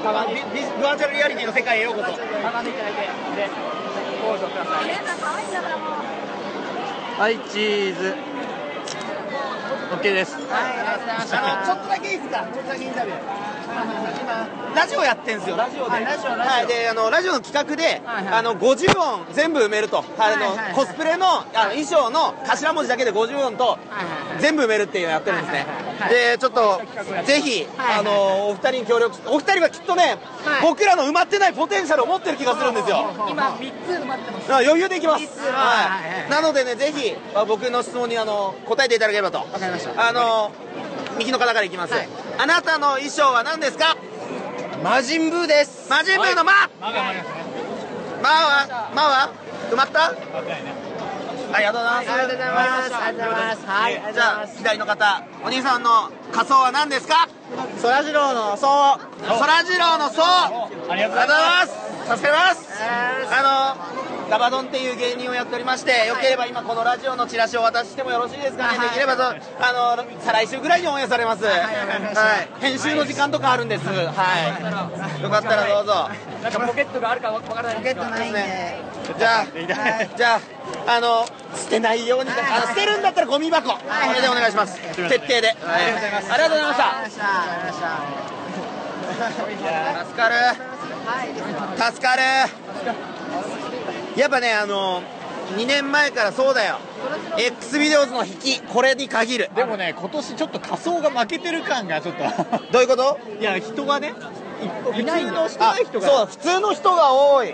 [0.03, 2.11] バーチャルリアリティの世界へようこそ。
[2.11, 2.71] いただいて。
[2.71, 3.49] で
[7.17, 8.15] はいチーズ。
[9.93, 11.39] をくださいはいチーズ OK です。
[11.39, 12.47] あのちょっとだけいいですか？
[12.53, 13.17] ちょっとだけインタビュー。
[13.69, 15.55] 今ラジオやってんすよ。
[15.57, 16.43] ラジオで、はいラジオラジオ。
[16.43, 18.33] はいであのラジオの企画で、はいはい。
[18.35, 20.73] あの50音全部埋めると、あのはいはいはい。
[20.73, 23.77] コスプレのあの衣装の頭文字だけで50音と
[24.39, 26.09] 全部埋めるっていうのをやってるんですね、はいはいはい。
[26.09, 26.81] でちょっと
[27.25, 30.61] ぜひ、あのお二人に協力お二人はきっとね、はい。
[30.63, 33.05] 僕らの埋まってないポテンシャルを持ってる気がするんですよ。
[33.29, 34.53] 今3つ埋まってます。
[34.53, 39.37] あ余裕でいきます、ははいい、なのでねぜひあ僕の質問にあの答えていただければと。
[39.39, 40.51] わかりましたあの
[41.17, 42.09] 右の方からいきます、はい。
[42.37, 43.95] あなたの衣装は何ですか？
[44.83, 45.89] 魔人ブーです。
[45.89, 47.13] 魔人ブーの魔、魔は
[48.95, 49.29] 魔は？
[49.71, 50.13] 埋まった？
[51.51, 52.11] ありがとうございます。
[52.11, 52.95] ありがとうございます。
[52.95, 53.65] ありがとうございます。
[53.65, 55.23] はいじゃあ左の方。
[55.43, 57.27] お兄さんの仮装は何ですか？
[57.81, 58.71] そらジローのそう
[59.37, 61.47] そらジローの層あありがとうございりがとうございま
[62.07, 62.17] ます。
[62.17, 62.69] 助かります。
[63.31, 68.89] あのガバドンっていう芸人をやっておりまして、よければ今このラジオのチラシをお渡ししてもよろしいですかね、はい。
[68.89, 69.33] できればとあ
[69.97, 71.53] の再来週ぐらいにオンエアされます、はい
[72.61, 73.97] 編集の時間とかあるんです、はい、
[75.23, 76.09] よかったらどうぞ。
[76.43, 78.77] なんかポケットがあるかわからないポケットですね。
[79.17, 79.45] じゃあ、
[80.15, 80.39] じゃ
[80.87, 83.79] あ、あの、捨てないように、あの捨てるんだったらゴミ箱、こ
[84.13, 84.79] れでお願いします。
[84.79, 85.37] 徹底で。
[85.37, 85.85] はい。
[85.85, 86.31] ありがとうございます。
[86.31, 86.83] ありがとうございました。
[90.05, 90.35] 助かる。
[91.91, 92.21] 助かる。
[94.19, 95.01] やっぱね、あの、
[95.57, 96.77] 2年前からそうだよ。
[97.37, 99.49] X ビデオズの引き、これに限る。
[99.55, 102.23] でもね今年ちょっと仮装が負けてる感がちょっと
[102.71, 103.17] どういうこと？
[103.39, 104.13] いや人がね
[104.93, 107.53] 普通の少あない人がそう、普通の人が多い。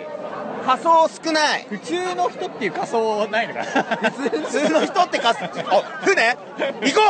[0.65, 1.67] 仮装少ない。
[1.69, 6.37] 普通の人っていう仮装ないのかな普通の人って仮装、 あ、船？
[6.81, 7.01] 行こ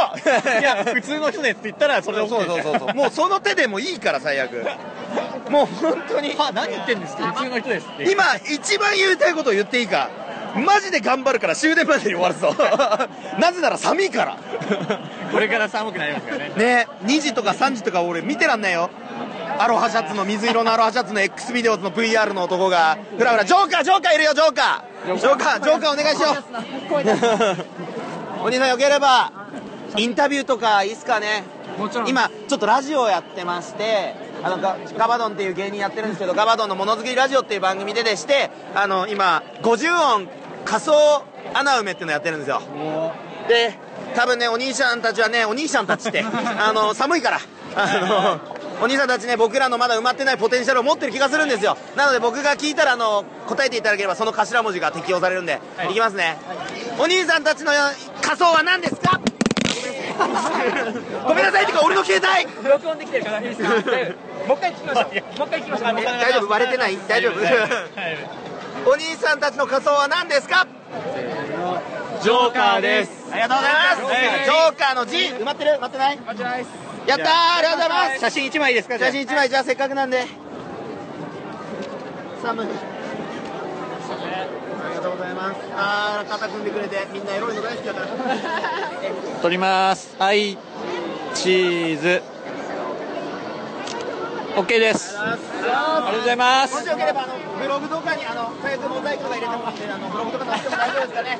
[0.58, 2.94] ういや普通の人ですって言ったらそれで OK そうそうそうそう。
[2.94, 4.66] もうその手でもいいから最悪。
[5.50, 6.36] もう本当に。
[6.36, 10.10] は何言ってんですか普通の人ですって今一番言いたいことを言っていいか？
[10.56, 12.56] マジで頑張るから終電までに終わるぞ。
[13.40, 14.38] なぜなら寒いから。
[15.32, 16.54] これから寒くなりますからね。
[16.56, 18.90] ね2時とか3時とか俺見てらんないよ。
[19.58, 22.98] アロハシャツの水色のアロハシャツの X ビデオズの VR の男が。
[23.18, 25.18] ふらふらジョーカージョーカーいるよジョーカー。
[25.18, 26.30] ジョーカージョーカーお願いしよ
[28.42, 28.46] う。
[28.46, 29.32] お兄さんよければ
[29.98, 31.44] インタビューとかいいっすかね。
[31.78, 32.08] もちろん。
[32.08, 40.30] 今ちょっとラジオやってましてあのガガバドンっていう芸人やってるんですけどガバドンのものづくりラジオっていう番組ででしてあの今50音
[40.66, 41.24] 仮想
[41.54, 42.62] 穴埋めっていうのやってるんですよ。
[43.48, 43.78] で
[44.16, 46.24] 多分ねお兄ちゃんたちはねお兄ちゃんたちって
[46.60, 47.40] あの寒いから。
[47.78, 51.78] あのお兄さんたちね僕らのまだ埋まってないポテンシャルを持ってる気がするんですよ。
[51.96, 56.38] なので僕が聞いたらあの答えていただければその頭文字が適用されるんで、い、きますね。
[57.00, 57.72] お兄さんたちの
[58.22, 59.20] 仮想は何ですか？
[61.28, 62.70] ごめんなさいってか俺の携帯。
[62.70, 63.70] 録音できてるからいいですか？
[63.70, 65.06] もう一回聞きましょう。
[65.40, 66.00] もう一回聞きましょう。
[66.00, 66.50] え大丈夫。
[66.50, 66.98] 割れてない？
[67.08, 67.40] 大丈夫
[68.86, 70.68] お兄さんたちの仮装は何ですか？
[72.22, 73.28] ジョーカーです。
[73.32, 74.46] ありがとうございます、はい。
[74.46, 75.18] ジョーカーの字。
[75.18, 75.72] 埋まってる？
[75.72, 76.18] 埋まってない？
[76.18, 76.66] 間違いない
[77.08, 78.20] やったーありがとうございます。
[78.20, 78.98] 写真1枚ですか？
[79.00, 80.26] 写真1枚じゃあせっかくなんで。
[82.42, 82.68] 寒い。
[82.68, 82.70] あ
[84.90, 85.58] りがとうございます。
[85.76, 88.08] あー肩組んでくれてみんなエロいの大好きだから。
[89.42, 90.16] 撮ります。
[90.20, 90.58] はい。
[91.34, 92.22] チーズ
[94.56, 95.18] OK です。
[95.18, 96.76] ありがとうございます。
[96.76, 101.14] もしよければあのブログとかにあの最悪モザイクとか入れてもらってあのブログとか載せても大丈夫です。
[101.14, 101.40] かね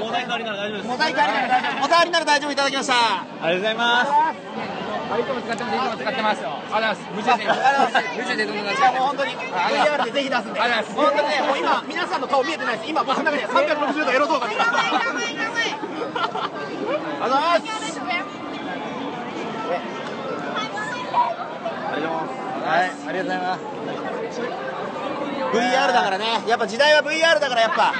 [0.00, 0.84] モザイクありなら大丈夫。
[0.84, 1.80] モザイクありなら大丈夫。
[1.80, 2.52] モザイクありなら大丈夫。
[2.52, 4.10] いただきましたありがとうございます
[5.04, 7.44] あいつも使ってますいつも使ってますありがとうございます無事で
[8.16, 14.78] 無事でどんどんいやもう本当に VR でぜひ出すんでありがとうご本当にねもう今皆さんの顔見えてないです今僕の中で360度エロ動画見てます
[21.94, 22.44] ありがとうございます。
[22.64, 23.60] はいありがとうございます。
[25.54, 26.42] VR だからね。
[26.48, 27.94] やっぱ時代は VR だからやっぱ。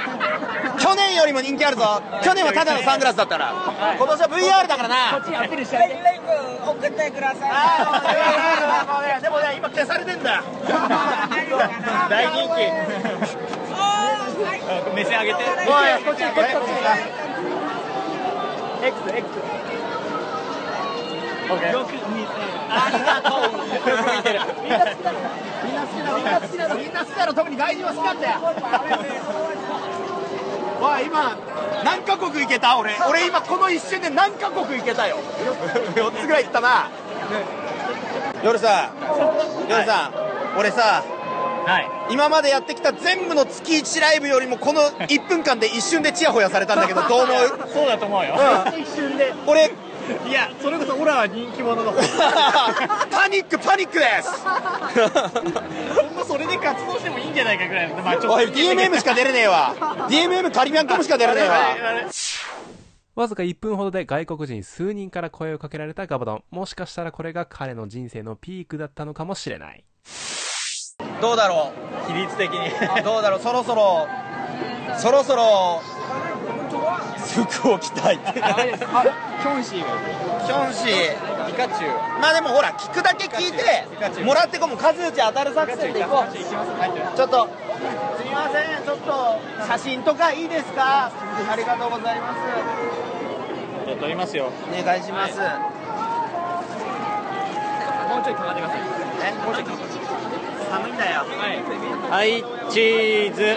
[0.79, 2.03] 去年よりも人気あるぞ。
[2.25, 3.95] 去年はただのサングラスだったから。
[3.97, 5.17] 今年は VR だからな。
[5.17, 6.21] アピールしてあげて。
[6.65, 10.37] 送ってくださいあでもね今消されてんだ。
[10.37, 10.43] よ
[12.09, 12.57] 大人気。
[14.95, 16.05] 目線上げておい。
[16.05, 16.71] こっちこっちこっち
[18.87, 19.55] X X
[21.73, 22.27] よく見
[22.75, 23.53] ありがとう。
[23.65, 28.41] みんな好きだろみんな好きだろみんな好きだろみんな好きだろ特に外人は好きだったよ。
[30.81, 31.37] おい今
[31.85, 32.77] 何カ国行けた？
[32.79, 35.17] 俺俺今この一瞬で何カ国行けたよ。
[35.95, 36.91] 4つぐらい行ったな。
[38.43, 38.91] 夜さ
[39.69, 41.03] 夜さん俺さ
[41.67, 41.89] はい。
[42.11, 47.73] 今までやってきた全部の月1ライブよりもこの1分間で一瞬でチヤホヤされたんだけどどう思う？
[47.73, 48.35] そうだと思うよ。
[48.35, 48.81] うん。
[48.83, 49.33] 一瞬で。
[49.47, 49.71] 俺
[50.29, 51.99] いやそれこそオラは人気者の方。
[53.11, 54.31] パニックパニックです。
[54.45, 57.97] 今後それで活動してもいいんじゃないかぐらいの。
[58.03, 58.33] まあちょっと。
[58.35, 59.75] おい DMM しか出れねえわ。
[60.11, 61.59] DMM カリビアンコムしか出れねえわ。
[63.15, 66.45] わずか1分ほどで外国人数人から声をかけられたガバドン。
[66.51, 69.85] もしかしたらこれが彼の人生のピークだったのかもしれない。
[71.21, 71.73] どうだろ
[72.09, 72.69] 比率的に。
[72.69, 73.41] うどうだろう？
[73.41, 74.07] そろそろ
[74.99, 75.81] そろそろ
[77.25, 78.17] 服を着たい。
[78.17, 78.85] ってあれです。
[78.87, 79.05] あ
[79.43, 79.87] キョンシーが
[80.47, 81.35] キョンシー。
[81.45, 83.87] ピカチュウまあでもほら聞くだけ聞いて
[84.25, 86.33] もらってこうもう数打ち当たる作戦でいこう。
[86.35, 87.49] ちょっと
[88.17, 91.13] すみませんちょっと写真とかいいですか？
[91.13, 92.41] ありがとうございます。
[93.87, 94.51] じゃあ撮りますよ。
[94.73, 95.49] お願いします、もう
[98.25, 98.81] ちょいかかってください。
[99.29, 99.33] え？
[99.45, 99.65] もうちょい
[100.71, 101.27] 寒いんだよ。
[102.11, 102.43] はい。
[102.73, 103.55] チーズ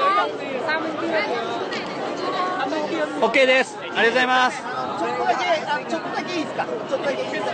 [3.21, 3.75] OK です。
[3.79, 4.61] ありがとうございます。
[4.61, 6.65] ちょっとだけあちょっとだけいいですか？
[6.65, 7.53] ちょっとだけいいですか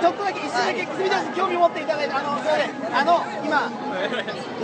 [0.00, 0.88] ちょっとだけ一瞬だけす。
[1.02, 2.96] みません興味持っていただいてあのすいません。
[2.96, 3.70] あの今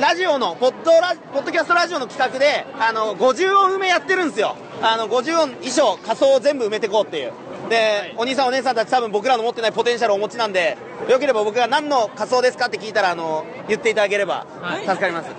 [0.00, 4.56] ラジオのポッドラポッドキャストラジオの企画であの50音埋めやってるんですよ。
[4.82, 7.32] あの50音衣装仮装を全部埋めていこうっていう。
[7.70, 10.76] で、お兄さんお姉さんたち多分僕らの持ってないポテンシャルをお持ちなんで
[11.08, 14.46] よければ僕が何の仮装ですかって聞いたらあの言っていただければ
[14.84, 15.30] 助かります、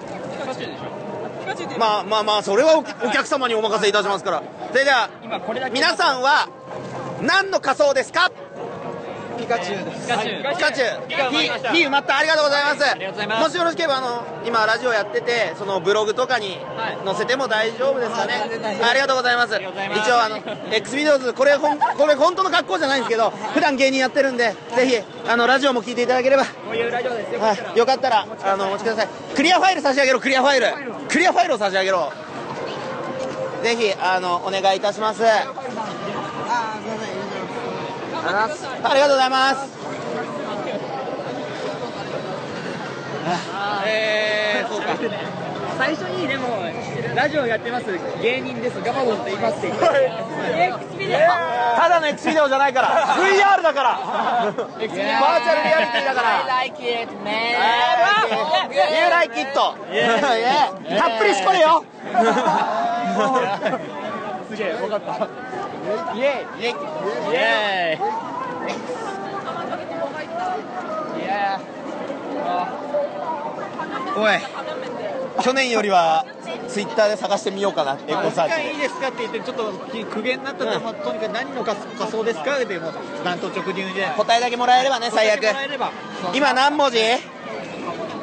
[1.78, 4.44] まあまあまあそれはおお客様にお任せいたしますから。
[4.72, 5.10] それでは
[5.74, 6.48] 皆さんは
[7.22, 8.32] 何の仮装ですか？
[9.38, 10.08] ピカチュウです。
[10.08, 10.44] ピカチュウ。
[10.44, 11.08] ピカチュウ。
[11.08, 12.18] ピカ埋まった。
[12.18, 12.86] ありがとうございます。
[12.86, 13.42] ありがとうございます。
[13.44, 16.58] もしよろしければあの今ラジオやっててそのブログとかに
[17.06, 18.34] 載せても大丈夫ですかね、
[18.84, 19.56] ありがとうございます。
[19.56, 20.40] 一応あの
[20.72, 24.98] X ビデオズこれほんこれ本当の格好じゃないんですけど普段芸人やってるんでぜひ
[25.30, 26.46] あのラジオも聞いていただければ。
[26.46, 27.40] こういうラジオですよ。
[27.40, 29.08] はい、よかったらあのお持ちください。
[29.36, 30.68] クリアファイル差し上げろクリアファイル。
[31.10, 32.12] クリアファイルを差し上げろ。
[33.64, 35.24] ぜひあのお願いいたします。
[35.26, 35.54] あ
[38.26, 38.48] あ
[38.94, 39.70] りがとうございます。
[43.86, 44.98] えー、そうか。
[45.78, 46.48] 最初にでも
[47.16, 47.86] ラジオやってます
[48.22, 49.86] 芸人ですガバドンと言いますって言って。
[51.76, 53.16] ただの X ビデオじゃないから。
[53.18, 54.00] VR だから。
[54.00, 54.94] バーチャル
[55.64, 56.46] リアリティだから。
[56.48, 57.34] Like it, man.
[58.72, 59.72] You like it た
[61.16, 61.84] っぷりしこれよ。
[64.50, 65.28] すげえ分かった
[66.16, 66.66] イエイイ。
[66.66, 66.76] エイイ
[67.36, 68.00] エイ
[71.20, 71.64] イエイ
[74.16, 74.40] おい。
[75.44, 76.26] 去年よりは
[76.70, 79.74] ツイッターで探してみようかなエコサーチでいいですかって言ってちょっと
[80.06, 82.94] 苦言になったら、まあ、とにかく何の仮想ですかってもう
[83.26, 85.00] ダント直入で答えだけもらえれば。
[85.00, 85.44] ね最悪
[86.34, 87.00] 今何文字？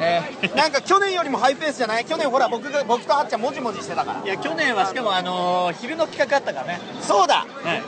[0.03, 0.21] え
[0.55, 2.05] なんか去年よりもハイペースじゃない？
[2.05, 4.21] 去年ほら僕が僕とはっちゃんもじもじしてたから。
[4.23, 6.79] ーいや去年はしかもあのー昼の企画あったからね。
[7.01, 7.45] そうだ。
[7.45, 7.83] はい。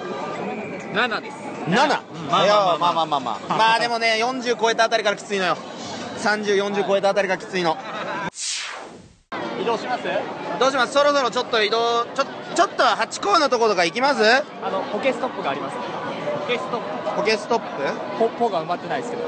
[0.95, 1.37] 7です。
[1.65, 1.87] 7、
[2.29, 3.39] まあいやまあまあまあまあまあ。
[3.49, 5.45] まあまあでもね40超えたあたりからきついの。
[5.45, 5.57] よ
[6.19, 7.77] 3040超えたあたりがきついの。
[9.59, 10.03] 移動します？
[10.59, 10.93] どうします？
[10.93, 14.21] そろそろちょっと移動ちょちょっとハチ公のところとか行きます？
[14.23, 15.77] あのポケストップがあります。
[16.47, 16.79] ゲスト
[17.15, 17.65] ポケストップ？
[18.19, 19.23] ポポが埋まってないですけど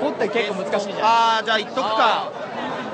[0.00, 2.32] ポって結構難しいじゃないああじゃあ行っとくか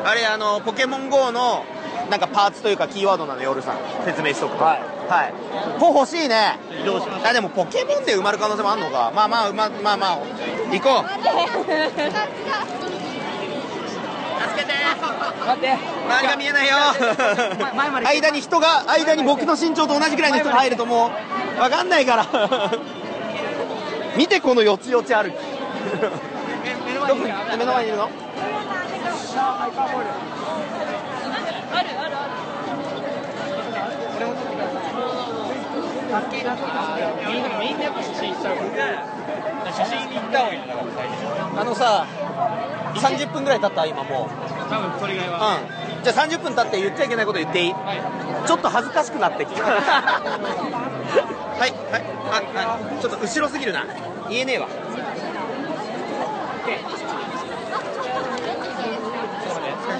[0.04, 1.64] あれあのポケモン GO の
[2.10, 5.34] なんかパーツというかキーワードなの夜さん説明しとくとはいはい
[5.80, 10.18] ポ欲しいねしあでもポケモンで埋まる可能性もあるのかまあまあままあまあ
[10.70, 11.02] 行こう
[15.46, 16.74] 待って周りが見えないよ
[18.04, 21.10] 間に人が間に僕の身長と同じぐらいの人が入るとも
[21.56, 22.26] う分かんないから
[24.16, 25.34] 見てこのよちよち歩き
[27.08, 28.08] どこに目の前にいるの？
[36.06, 38.62] みんなみんなやっぱ写真行った方が
[40.54, 42.06] いいかあのさ
[42.94, 43.84] 30分ぐらい経った？
[43.86, 44.28] 今もう。
[44.70, 45.30] 多分それぐらい。
[45.30, 45.60] は
[45.98, 46.04] うん。
[46.04, 47.74] じゃあ30分経って言っちゃいけないこと言っていい？
[48.46, 49.62] ちょっと恥ずかしくなってきた。
[49.68, 49.70] は
[51.58, 51.66] いは
[51.98, 52.02] い。
[52.30, 52.42] あ
[52.78, 53.84] あちょっと後ろすぎるな。
[54.30, 54.66] 言えねえわ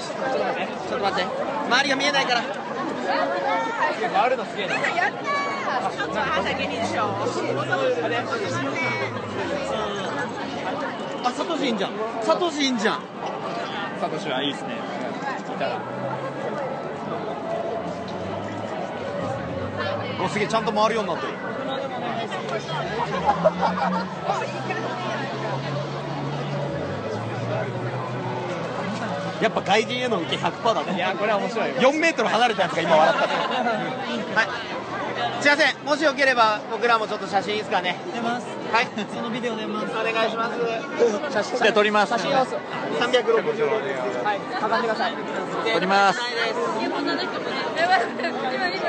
[0.07, 1.27] ちょっと待って。
[1.67, 2.43] 周りが見えないから。
[4.13, 4.75] 回るのすげえな。
[11.23, 11.91] あサトシいいんじゃん。
[12.21, 13.01] サトシいいんじゃん。
[13.99, 14.75] サトシはいいですね。
[15.55, 15.81] いたら。
[20.23, 21.33] おすげえちゃんと回るようになってる
[29.41, 30.95] やっぱ外人への受け100%だね。
[30.95, 31.75] いやこれは面白いよ。
[31.91, 33.33] 4メートル離れたやつが今笑ったね
[34.35, 34.47] はい。
[35.41, 35.75] すいません。
[35.85, 37.97] もしよければ僕らもちょっと写真いいですかね。
[38.13, 38.47] 出ます。
[38.71, 38.87] はい。
[39.13, 39.87] そのビデオ出ます。
[39.91, 40.57] お願いします。
[41.31, 42.09] 写真じゃあ撮ります。
[42.13, 42.45] 写真を。
[42.45, 42.49] 360
[43.33, 43.67] 度
[44.25, 44.39] はい。
[44.59, 45.13] かがんでください
[45.73, 46.19] 撮ります。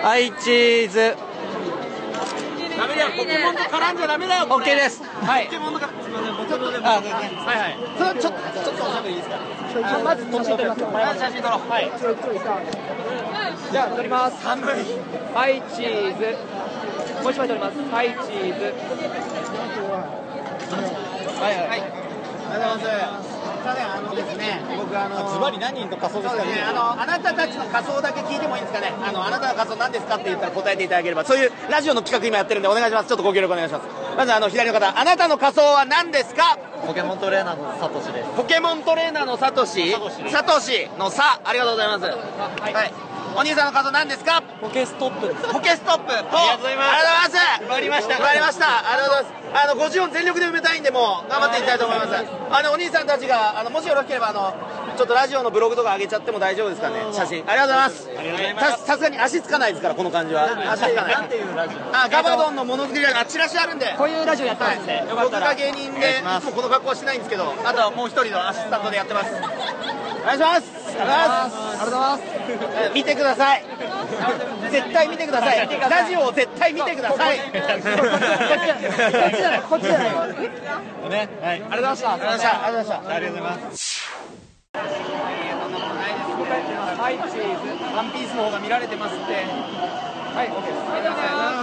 [0.02, 1.27] はいチーズ
[2.78, 3.10] ダメだよ。
[3.18, 5.02] ポケモンと絡んじゃダメだよ OK です。
[5.02, 5.46] はい。
[5.46, 5.90] ポケモンとか
[6.84, 7.08] あはい
[7.58, 8.32] はいちょっとちょっ
[8.76, 9.38] とおしゃべりいいですか？
[10.04, 11.90] まず写真撮りますまず写真撮ろうはい
[13.70, 14.66] じゃあ撮ります寒い
[15.34, 16.36] はいチーズ
[17.22, 18.74] もう一枚撮りますはいチーズ
[21.40, 23.27] はいはい、ありがとうございます。
[23.68, 28.92] ません、あのですね、僕あのズバリ何人と仮装ですかね、あのあなたたちの仮装だけ聞いてもいいですかね？
[29.02, 33.08] あのあなたの仮装何ですかって言ったら答えていただければ、そういうラジオの企画今やってるんでお願いします。
[33.08, 33.86] ちょっとご協力お願いします。
[34.16, 36.58] まずあの左の方、あなたの仮装は何ですか。
[36.86, 39.92] ポケモントレーナーのサトシですポケモントレーナーのサトシ、
[40.30, 42.04] サトシのさ、ありがとうございます。
[42.04, 43.07] はい。
[43.36, 44.42] お兄さんの仮装何ですか？
[44.60, 47.58] ポケストップですポケストップ、ポありがとうございますありがとうございます。
[47.58, 48.66] 決まりました決まりました。
[48.66, 49.38] ありがとうございます。
[49.48, 52.14] あの50音全力で埋めたいんで、もう頑張っていきたいと思います。
[52.14, 54.52] あのお兄さんたちが、あのもしよろしければ、あの
[54.96, 57.00] ちょっとラジオのブログとか上げちゃっても大丈夫ですかね。
[57.12, 57.44] 写真。
[57.48, 58.84] ありがとうございます。
[58.84, 60.44] ささすがに足つかないですから、この感じは。
[60.72, 61.14] 足つかない。
[61.14, 61.78] なんていうラジオ？
[61.96, 63.94] あ、ガバドンのものづくりラジオ、あ、チラシあるんで。
[63.96, 69.36] こういうラジオやってますんで、よかっ僕たらが芸人でいつもこの格好はしてないんですけどあとはもう一人のアシスタントでやってますお
[70.36, 70.78] 願いします。
[71.00, 72.22] ありがとうございます
[72.90, 73.64] え見てください。
[74.70, 75.58] 絶対見てください。
[75.90, 77.38] ラジオを絶対見てください。
[77.38, 80.10] こっちじゃないこっちじゃない。
[81.10, 81.28] ね。
[81.40, 81.62] はい。
[81.70, 82.12] ありがとうございました。
[82.12, 83.14] ありがとうございました。
[83.14, 83.42] ありがとうございましたありがとうござい。
[83.42, 84.08] ます
[87.00, 87.14] はい。
[87.16, 89.46] チーズワンピースの方が見られてますって
[90.34, 90.48] はい。
[90.48, 90.88] OK です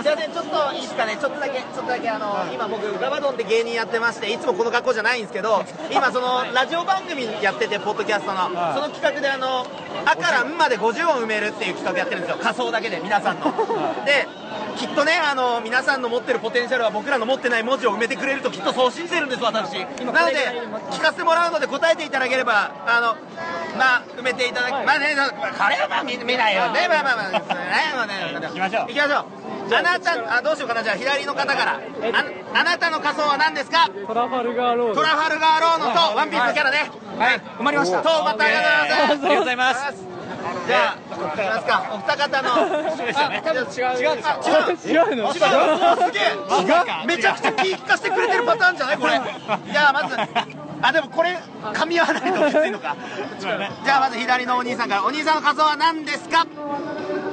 [0.06, 1.17] すいませんちょっといいですかね。
[1.19, 9.65] ちょっとだけちょっとだけあの今僕ガバドンで芸人やってましていつもこの格好じゃないんですけど今そのラジオ番組やっててポッドキャストのその企画であの
[10.06, 12.38] 「あ」から「ん」まで50音埋めるっていう企画やってるんですよ。
[12.41, 13.53] 仮想だけで皆さんの。
[14.05, 14.28] で
[14.78, 19.80] きっとねあの皆さんの持ってるポテンシャルは僕らの持ってない文字を埋めてくれるときっとそう信じてるんです私。
[19.80, 20.61] なので
[20.91, 23.16] 聞かせてもらうので答えていただければあの
[23.78, 26.88] まあ埋めていただき、まあねまあこれはまあ見見ないよね。
[26.89, 27.41] まあまあまあね
[27.95, 28.88] まあね行きましょう。
[28.88, 29.26] 行きましょう。
[29.76, 29.82] あ。
[29.82, 30.84] なたあどうしようかな。
[30.84, 31.80] じゃあ左の方から。
[31.80, 31.80] あ
[32.59, 33.89] あなたの仮装は何ですか？
[34.07, 36.91] トラファルガーロートラファルガーローノとワンピースのキャラね。
[37.18, 37.39] はい。
[37.59, 38.01] 埋まりました。
[38.01, 39.82] とまたありがとうございます。
[39.82, 40.16] ありがとうございます。
[40.68, 41.89] じゃあ行きますか？
[41.93, 42.49] お二方の。
[42.53, 42.55] あ
[43.43, 43.97] 多分違う。
[43.97, 44.22] 違う。
[44.24, 44.78] あ違う。
[44.78, 45.24] 違うの？
[45.26, 45.34] 違う。
[45.34, 45.39] す
[46.11, 48.97] げえめちゃくちゃ気利かせてくれてるパターンじゃない？
[48.97, 49.13] これ。
[49.72, 50.16] じゃあまず
[50.82, 52.95] あでもこれ噛み合わないときついのか。
[53.39, 55.03] じゃあまず左のお兄さんから。
[55.03, 56.45] お兄さんの仮装は何ですか？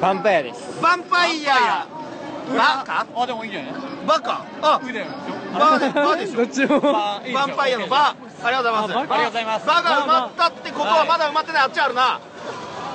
[0.03, 0.61] ヴァンパイアです。
[0.80, 1.86] ヴァンパイア。
[2.59, 3.07] バカ？
[3.14, 3.72] あでもいいんじゃない？
[4.05, 4.44] バカ？
[4.61, 6.38] あ腕バーでバーでしょ？
[6.38, 6.80] どっちも。
[6.80, 8.16] ヴァンパイアのバ。
[8.42, 8.44] ー。
[8.44, 9.12] ありがとうございます。
[9.12, 11.62] ありがとうございますバーが埋まったってことはまだ埋まってない。
[11.62, 12.18] あっちあるな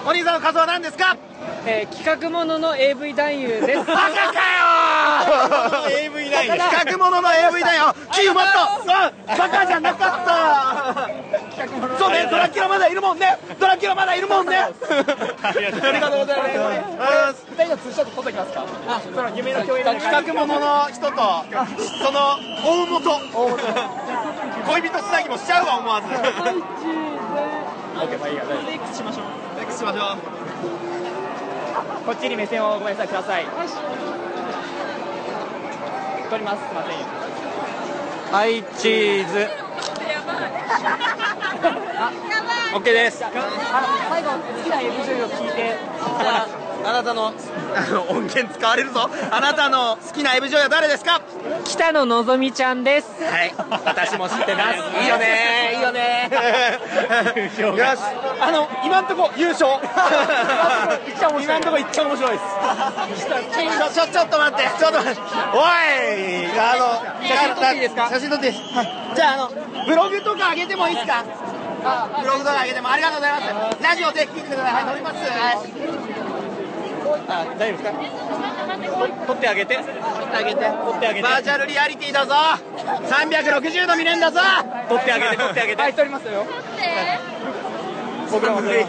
[0.07, 1.17] お兄さんの仮装は何ですか？
[1.65, 3.79] えー企画ものの AV 男優です。
[3.79, 6.07] バカかよ
[6.47, 8.63] 企画ものの AV だよ木埋まった
[9.33, 11.09] あバカじゃなかった。
[11.99, 13.37] そうねドラキュラまだいるもんね。
[13.59, 14.57] ドラキュラまだいるもんね。
[14.57, 16.39] ありがとうござい
[16.97, 17.45] ます。
[17.57, 18.65] 二人のツーショット撮ってきますか？
[18.87, 23.19] あその夢の共演の企画ものの人とその大元。
[24.67, 26.07] 恋人つなぎもしちゃうわ思わず
[28.03, 28.35] オッケーまあいい。
[28.37, 29.25] や大丈夫レックスしましょう
[29.57, 30.17] レックスしましょう
[32.05, 33.07] こっちに目線をごめんなさい。
[33.07, 33.45] ください。
[36.29, 36.59] 撮ります。
[36.59, 36.63] す。
[36.63, 36.73] い。
[36.73, 36.93] ませ
[38.31, 38.63] んはい。
[38.77, 39.47] チーズ
[42.73, 43.19] OK です。
[43.19, 43.31] 最
[44.23, 45.51] 後好きな AV 女優を聞い。
[45.51, 46.66] て。
[46.86, 47.34] あなたの
[47.75, 49.09] あの 音源使われるぞ。
[49.32, 51.21] あなたの好きな AV 女優は誰ですか？
[51.65, 53.07] 北野のぞみちゃんです。
[53.23, 53.53] はい。
[53.86, 54.78] 私も知ってます。
[55.01, 55.05] い。
[55.05, 55.73] いよね。
[55.75, 56.30] いいよね。
[57.59, 57.99] よし。
[58.39, 59.69] あの今んとこ優勝。
[61.43, 61.82] 今んとこ い。
[61.82, 62.38] っちゃ面白いで
[63.17, 63.25] す。
[63.28, 64.69] ちょちょちょっと待って。
[64.80, 65.21] ちょっと待って。
[65.53, 66.59] おい。
[66.59, 68.07] あの写真撮っていいですか？
[68.09, 68.88] 写真撮っていいですはい。
[69.15, 69.51] じゃああの
[69.88, 71.23] ブログとか上げてもいいですか？
[72.21, 72.89] ブログとか上げても。
[72.91, 73.84] ありがとうございます。
[73.84, 74.73] ラジオで聞いてください。
[74.73, 75.15] はい乗ります。
[75.17, 76.16] はい
[77.29, 77.91] あ大丈夫ですか？
[79.27, 79.75] 撮ってあげて。
[79.75, 80.65] 撮ってあげて。
[80.65, 81.21] 撮ってあげて。
[81.23, 82.33] バーチャルリアリティだぞ。
[83.09, 84.39] 360度見れんだぞ。
[84.89, 85.81] 撮ってあげて撮ってあげて。
[85.81, 86.45] はい、撮りますよ。
[88.31, 88.61] 僕らも。
[88.61, 88.87] 撮りはい。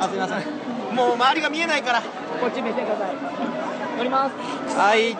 [0.00, 0.38] あすいません。
[0.94, 2.00] もう周りが見えないから。
[2.00, 2.06] こ
[2.46, 3.08] っち目線ください。
[3.98, 4.30] 撮りま
[4.68, 4.76] す。
[4.78, 5.16] はい。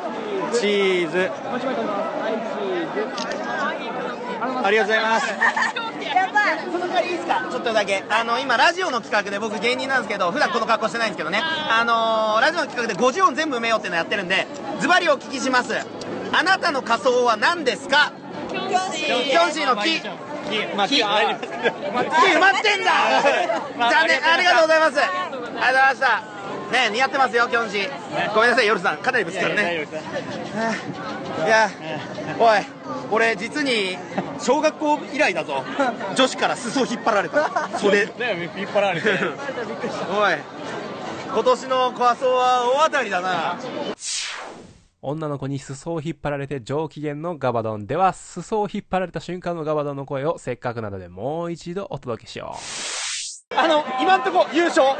[0.52, 1.30] チーズ。
[1.48, 2.22] もう一枚撮ります。
[2.22, 4.03] はい、チーズ。
[4.41, 5.26] ありがとうございます。
[6.72, 7.14] その代わりい。
[7.14, 8.05] いですかちょっとだけ。
[8.09, 11.41] あの今ラジオの企画で僕芸人なんですけど普段この格好してないんですけどね。
[11.43, 14.47] あのーラジオの企画で50音全部埋めようっていうのやってるんで
[14.80, 15.74] ズバリお聞きします。
[16.32, 18.12] あなたの仮装は何ですか？
[18.51, 18.66] キョ
[19.49, 19.66] ンシー。
[19.66, 20.01] の木。
[20.76, 21.01] まあ木。
[21.01, 22.93] 大丈夫です木埋まってんだ。
[23.91, 24.24] 残念。
[24.26, 25.01] ありがとうございます。
[25.01, 26.22] ありがとうございました。
[26.72, 28.35] ね似合ってますよキョンシー。
[28.35, 28.99] ごめんなさい夜さん。
[28.99, 29.87] かなりぶつかるね
[31.45, 31.70] いや
[32.39, 32.61] おい
[33.11, 33.97] 俺実に
[34.39, 35.64] 小学校以来だぞ。
[36.16, 37.68] 女子から裾を引っ張られた。
[37.78, 38.07] 袖。
[38.07, 39.09] ね引っ張られて。
[40.11, 40.37] おい
[41.32, 43.57] 今年の仮装は大当たりだな。
[45.03, 47.87] 女の子に裾を引っ張られて上機嫌のガバドン。
[47.87, 52.93] では裾を引っ張られた瞬間のガバドンの声をせっかくなのでもう一度お届けしよう
[53.57, 54.86] あの今んとこ優勝。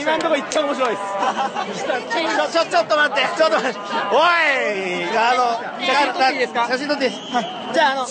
[0.00, 0.96] 今んとこいっちゃ面白いで
[1.76, 1.84] す。
[1.84, 3.28] ちょちょちょっと待って。
[3.36, 3.78] ちょっと待って。
[4.12, 6.66] おいあの写真撮っていいですか？
[6.68, 8.10] 写真撮っていいですはいじゃああのち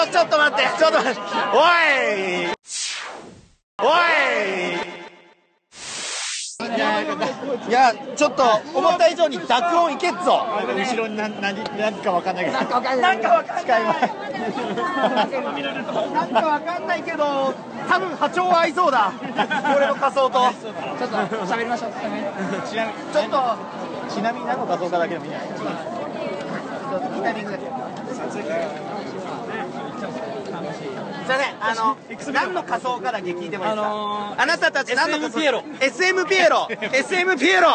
[0.00, 0.70] ょちょっと待って。
[0.78, 1.20] ちょっと待って。
[1.52, 2.52] おい。
[3.82, 4.99] おい
[6.76, 6.80] い
[7.72, 8.42] やちょっと
[8.74, 10.46] 思った以上に濁音いけっぞ。
[10.76, 12.56] 後ろに何何何かわかんないけど。
[12.58, 13.60] なんかわかんないなんかわか
[16.78, 17.54] んないけど。
[17.88, 19.12] 多分波長は合いそうだ。
[19.76, 20.38] 俺の仮装と。
[20.38, 20.74] ちょっ
[21.08, 21.16] と
[21.46, 21.92] 喋りましょう。
[22.68, 23.56] ちなみにちょっと
[24.14, 25.28] ちなみに何の画像かだけでもい。
[25.28, 25.46] いんじゃない
[27.16, 27.66] いいタイミングですい
[31.30, 31.54] ません。
[31.60, 31.96] あの
[32.32, 37.68] 何の仮装かだけ聞いてもいいですか、あのーあなたたち何の仮装 SM ピエロ SM ピエロ SM ピエロ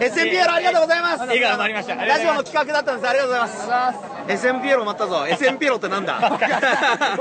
[0.00, 1.20] SM ピエロありがとうございます。
[1.20, 1.94] 笑顔になりました。
[1.94, 3.08] ラジオの企画だったんです。
[3.08, 3.98] ありがとうございます。
[4.28, 5.26] SM ピエロ待ったぞ。
[5.28, 6.18] SM ピエロってなんだ？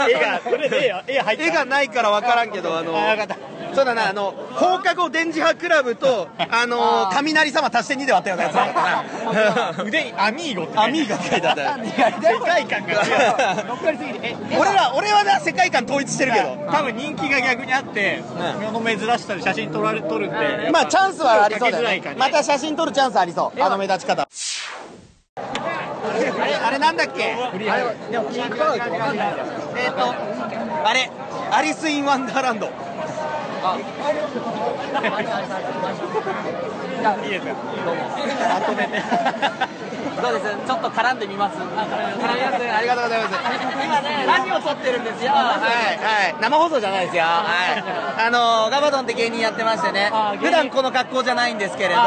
[0.09, 2.93] 絵がそれで絵絵がないから分からんけどあの
[3.75, 11.77] そうだなあの放課後電磁波クラブとあの雷様足して2で割ったようなやつだったな腕にアミーゴってアミーガって書いてあった
[14.59, 18.21] 俺ら俺はな世界観統一してるけど多分人気が逆にあって、
[18.71, 22.15] この珍しさで写真撮られ撮るんで、まあチャンスはありそうだよね。
[22.17, 24.27] また写真撮るチャンスありそうあの目立ち方あ
[26.45, 27.35] れあれなんだっけ？
[28.11, 28.73] でもピンクカード。
[28.73, 29.33] って分かんない
[29.77, 30.13] えっ、と
[30.87, 31.09] あれ
[31.51, 32.69] アリス・イン・ワンダーランド。
[33.63, 33.65] い
[37.27, 37.53] いですか
[37.85, 38.01] どうも。
[38.49, 39.01] まとめて
[40.21, 41.57] どうですちょっと絡んでみます。
[41.57, 43.35] 絡みますありがとうございます。
[43.83, 45.31] 今ねラジオ撮ってるんですよ。
[45.31, 46.35] はいはい。
[46.41, 47.23] 生放送じゃないですよ。
[47.23, 48.25] はい。
[48.27, 50.11] あのガバドンって芸人やってましてね。
[50.39, 52.01] 普段この格好じゃないんですけれど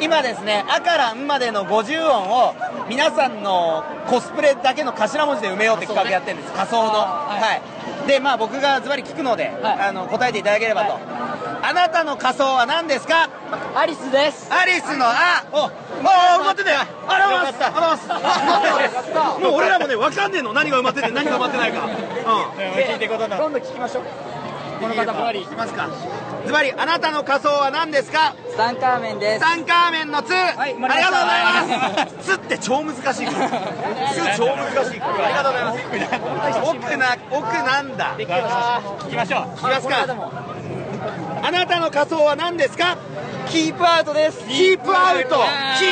[0.00, 2.54] 今ですね「あ」から「ん」までの50音を
[2.88, 6.52] 皆さんのコスプレだけの頭文字で埋めようって企画やってるんです。
[6.52, 6.88] 仮想の。
[6.90, 10.98] はいでまあ僕がズバリ聞くのであの答えていただければと。
[11.64, 13.28] あなたの仮装は何ですか？
[13.76, 14.52] アリスです。
[14.52, 15.70] アリスのあおあ
[16.40, 21.90] 埋まってたよあらますあらますもう俺らもね分かんねえの何が埋まってて何が埋まってないかうん
[22.60, 24.04] 聞いてことになる今度聞きましょう
[24.80, 25.88] この方ズバリいきますか
[26.46, 28.34] ズバリあなたの仮装は何ですか？
[28.50, 29.40] ツタンカーメンです。
[29.40, 33.26] ツタンカーメンの「つ」ありがとうございます「つ」って超難しい。
[33.26, 33.48] から
[34.12, 35.00] 「つ」超難しい。
[35.00, 36.60] からありがとうございます。
[36.70, 38.14] 奥な奥なんだ。
[38.18, 39.54] 聞きましょう。
[39.54, 40.06] いきますか？
[41.44, 42.96] あなたの仮装は何ですか？
[43.48, 44.38] キープアウトです。
[44.46, 45.42] キープアウト。
[45.78, 45.90] キ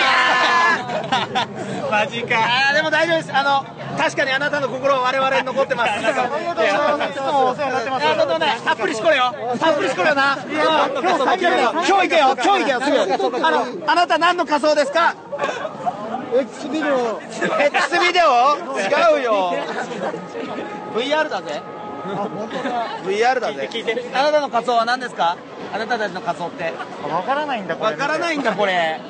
[1.90, 2.72] マジか。
[2.72, 3.36] でも大丈夫です。
[3.36, 3.64] あの
[3.98, 5.90] 確かにあなたの心は我々に残ってます。
[5.90, 7.10] ありがとうございます。
[7.10, 9.34] いつもお世話になってますたっぷりしこれよ。
[9.58, 10.38] たっぷりしこれよな。
[10.48, 10.54] 今
[10.88, 12.36] 日最よ今日行けよ。
[12.36, 12.80] 今日行けよ。
[13.18, 15.16] すぐあのあなた何の仮装ですか
[16.32, 17.20] ？X ビデオ。
[17.20, 18.56] X ビデオ？
[18.78, 19.54] 違うよ。
[20.94, 21.60] VR だぜ
[23.04, 23.68] VR だぜ。
[23.72, 25.36] 聞いてあなたの仮装は何ですか？
[25.72, 26.72] あなたたちの仮装って。
[27.08, 29.00] わからないんだこわからないんだこれ。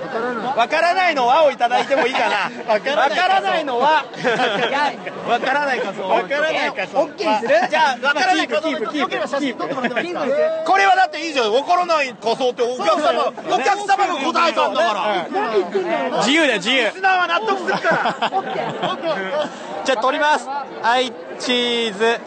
[0.56, 1.14] わからない。
[1.14, 2.72] のはをいただいてもいいかな。
[2.72, 4.04] わからないのは
[5.28, 6.08] わからない仮装。
[6.08, 6.98] わからない仮装。
[7.00, 7.68] オッケーにする？
[7.70, 10.30] じゃあわからない仮装キープキープよければ写真撮ってもらってもいいですか
[10.66, 11.52] これはだっていいじゃん。
[11.54, 16.18] わからない仮装ってお客様お客様が答えたんだから。
[16.18, 16.84] 自由だよ自由。
[16.84, 17.88] リスナーは納得するか
[18.20, 18.30] ら。
[19.84, 20.46] じゃあ撮ります。
[20.46, 22.20] はいチーズ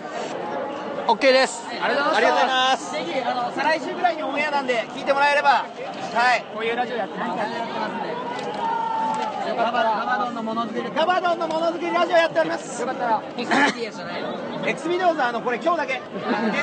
[1.08, 1.64] OK です。
[1.82, 2.92] ありがとうありがとうございます。
[2.94, 5.66] ぜひあの再来週ぐらいにオンエアなんで聞いてもらえれば
[6.14, 6.46] はい。
[6.54, 8.23] こういうラジオやってます
[9.56, 12.82] ガバガバドンのものづくりガバドンのものづくりラジオやっております。
[12.82, 13.24] よかったら。
[13.38, 15.94] X じゃないの X ビデオズはあのこれ今日だけ。
[15.94, 16.02] 限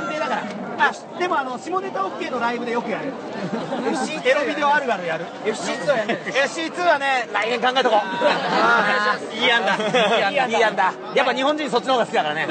[0.09, 0.43] 定だから。
[0.79, 1.19] あ。
[1.19, 3.13] でもあの下ネタ OK のライブでよくやる。
[4.25, 5.27] エロビデオあるあるやる。
[5.45, 7.29] FC2 はやる FC2 はね。
[7.33, 9.37] 来年考えとこう。
[9.37, 9.77] いい案だ。
[9.77, 10.59] いい案だ。
[10.59, 10.93] いい案だ。
[11.15, 12.49] やっぱ日本人そっちの方が好きだからね。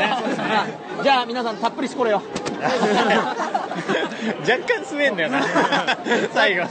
[1.03, 2.21] じゃあ皆さんたっぷりしこれよ。
[2.59, 5.41] 若干吸えんだよな。
[6.33, 6.65] 最後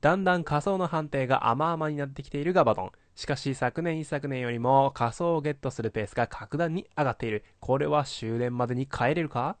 [0.00, 2.92] だんだん仮想の判定が甘々になってきているガバドン。
[3.16, 7.42] しかし昨年一昨年よりも仮想をゲットするペースが格段に上がっている。
[7.58, 9.56] これは終電までに帰れるか？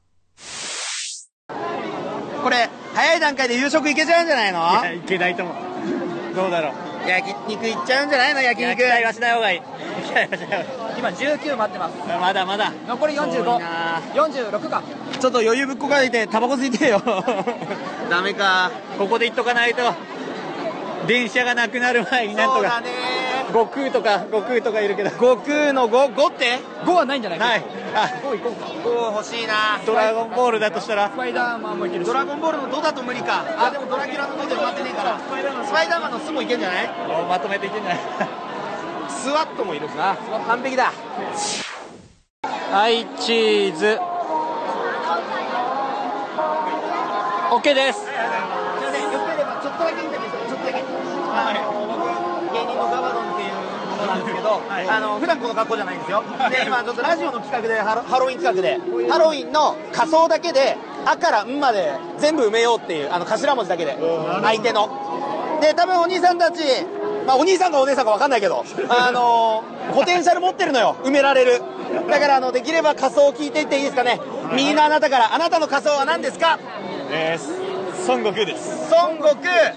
[1.48, 4.58] これ早い段階で夕食いけちゃうんじゃないの？
[4.58, 5.56] いやいけないと思う。
[6.36, 7.08] どうだろう。
[7.08, 8.40] 焼肉いっちゃうんじゃないの？
[8.40, 8.76] 焼肉。
[8.78, 9.60] 期待はしない方がいい。
[9.60, 11.98] 期待はしない方今19待ってます。
[12.06, 12.72] がいいまだまだ。
[12.86, 14.00] 残り多いな。
[14.14, 14.84] 4546か。
[15.18, 17.02] ちょっと余裕ぶっこかいてタバコ吸いてよ。
[18.08, 18.70] ダメか。
[18.98, 19.82] ここで言っとかないと
[21.06, 22.88] 電車がなくなる前になんとかね。
[23.48, 25.10] 悟空とか悟空とかいるけど。
[25.10, 27.38] 悟空の 5, 5って？5はないんじゃない？
[27.38, 27.64] ない。
[27.94, 28.08] あ。
[28.22, 29.80] 5欲しいな。
[29.86, 31.10] ドラゴンボールだとしたら？
[31.10, 32.06] スパイダーマンもいけるし。
[32.06, 33.44] ドラゴンボールの5だと無理か。
[33.56, 35.18] あでもドラキュラの5で埋まってねえから。
[35.18, 36.90] スパイダーマンの巣もいけんじゃない？
[37.08, 37.98] おまとめていけんじゃない？
[39.08, 40.16] スワットもいるしな。
[40.46, 40.92] 完璧だ。
[42.70, 43.98] はいチーズ。
[47.50, 48.00] OK です
[51.38, 53.48] あの僕芸人のガバドンってい。
[53.48, 53.54] う
[53.98, 54.62] ものなんですけど、
[54.92, 56.22] あの普段この格好じゃないんですよ。
[56.50, 58.78] で今ちょっとラジオの企画でハロハロウィン企画で
[59.10, 63.96] ハロウィンの仮装だけで「あ」から「ん」まで全部埋めようっていうあの頭文字だけで。
[64.42, 64.88] 相手の。
[65.60, 66.62] で多分お兄さんたち
[67.26, 70.94] まあお兄さんかお姉さんか分かんないけどあのポテンシャル持ってるのよ。
[71.02, 71.60] 埋められる。
[72.08, 74.20] だからあのできれば仮装を聞いていっていいですかね。
[74.54, 76.60] 右のあなたからあなたの仮装は何ですか？
[77.10, 77.67] えー
[78.08, 78.88] 孫悟空です。
[78.90, 79.74] 孫悟空。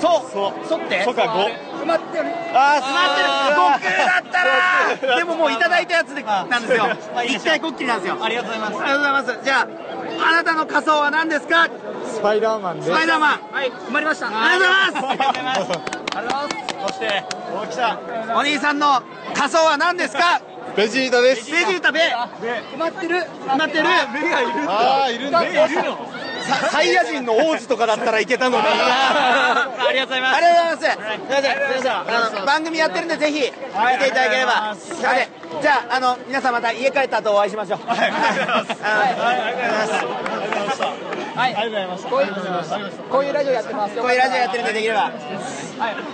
[0.00, 0.30] そう。
[0.32, 0.66] そう。
[0.66, 1.02] そって。
[1.04, 2.24] そか5埋まってる。
[2.54, 3.28] あー詰まってる。
[3.52, 5.16] 悟空だったら。
[5.18, 6.86] でももういただいたやつでなんですよ。
[7.28, 8.16] 一体こっきりなんですよ。
[8.22, 9.44] ありがとうございますありがとうございます。
[9.44, 11.68] じゃああなたの仮装は何ですか？
[12.06, 13.40] スパイダーマンスパイダーマン。
[13.52, 13.70] はい。
[13.70, 14.26] 埋まりました。
[14.28, 15.60] ありがとうございます。
[16.16, 16.88] ありがとうございます。
[16.88, 17.24] そして
[17.62, 17.98] お来た？
[18.36, 19.02] お兄さんの
[19.34, 20.40] 仮装は何ですか？
[20.76, 21.50] ベジータです。
[21.50, 21.92] ベジータ。
[21.92, 22.00] ベ。
[22.74, 23.16] 埋まってる？
[23.46, 23.88] 埋まってる？
[24.68, 25.40] ああいるんだ。
[25.40, 25.44] サ
[26.70, 31.14] サイヤ人の王子とかだったらいけたのにありがとうございますありがとうございます。
[31.14, 31.92] すみません、すみません。
[31.92, 34.74] あの番組やってるんでぜひ見ていただければ。
[34.74, 35.28] すみません。
[35.62, 37.78] じゃああの皆さんまた家帰った後お会いしましょう。
[37.86, 37.98] はい。
[38.00, 40.82] ありがとうございます。
[41.34, 42.32] はいありがとうございますこういう
[43.10, 45.00] こういうラジオやってますこういうラジオやってるんでできれば。
[45.00, 45.12] はい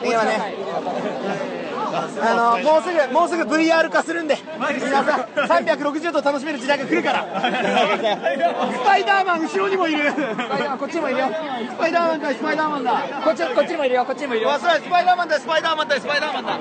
[0.01, 1.60] できればね。
[1.93, 4.39] あのもうすぐもうすぐ VR 化するんで。
[4.83, 7.25] 皆さん360度楽しめる時代が来るから。
[7.25, 10.11] スパイダーマン後ろにもいる。
[10.11, 11.29] スパイダーマンこっちにもいるよ。
[11.73, 13.03] スパイダーマンかスパイダーマンだ。
[13.25, 14.59] こっちこっちにもいるよこっちにもいるよ。
[14.59, 16.59] スパイダーマンだスパイダーマンだスパイダーマンだ。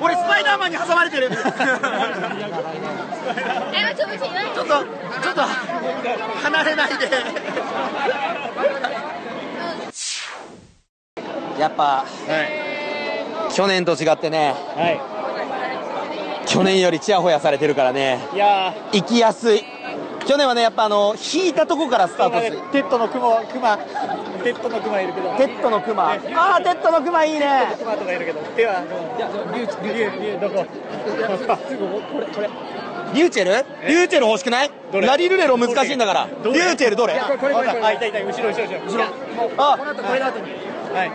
[0.00, 1.28] 俺スパイダーマンに挟まれてる。
[1.28, 1.42] ちょっ
[4.10, 4.68] とちょっと
[5.22, 5.42] ちょっと
[6.42, 7.08] 離れないで。
[11.58, 12.04] やっぱ、
[13.50, 14.54] 去年と違ってね。
[14.74, 18.20] は去年よりチヤホヤされてるからね。
[18.32, 19.64] いいや行きやすい。
[20.26, 22.58] 去年はねやっぱあの引いたとこからスタートする。
[22.58, 23.78] ーテッドのクマクマ。
[24.42, 25.36] テッドのクマいるけど。
[25.36, 26.12] テッドのクマ。
[26.12, 27.74] ああテッドのクマいいね。
[27.78, 28.40] クマとかいるけど。
[28.56, 30.66] 手はいやリュウリュウリュウどこ
[31.68, 32.50] すぐこれこれ
[33.14, 33.50] リューチェル
[33.86, 39.04] リューチェル欲しくないラリルレロ難しいんだからリューチェルどれこれこれこれあいたいた後ろ後ろ後ろ後ろ
[39.56, 40.50] あこの後これの後に
[40.92, 41.12] はい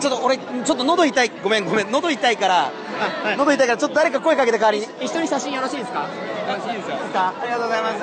[0.00, 1.30] ちょっと俺ちょっと喉痛い。
[1.42, 1.90] ごめんごめん。
[1.90, 2.70] 喉痛いから。
[3.36, 4.84] 喉痛いからちょっと誰か声かけて代わりに。
[4.84, 6.06] いい一緒に写真よろしいですか？
[6.06, 6.16] です
[7.12, 8.00] かありがとうございます。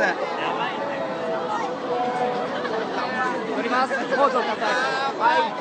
[3.56, 3.94] 撮ります。
[3.94, 4.66] ポーズをください
[5.20, 5.54] はい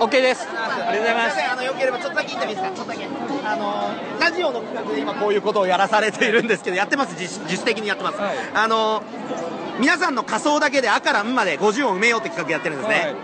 [0.00, 0.48] オッケーです。
[0.48, 1.38] ありがとうございます。
[1.52, 2.76] あのよければちょっとだけインタビューいいですか？
[2.76, 3.06] ちょっとだけ
[3.44, 3.90] あの
[4.20, 7.12] ラジオの企画で今こういうことをやらされているんですけどやってます。
[7.12, 8.18] 自主自主的にやってます、
[8.54, 9.02] あの
[9.80, 13.14] 皆さんの仮想だけで「あ」から「ん」まで50音埋めようって企画やってるんですね、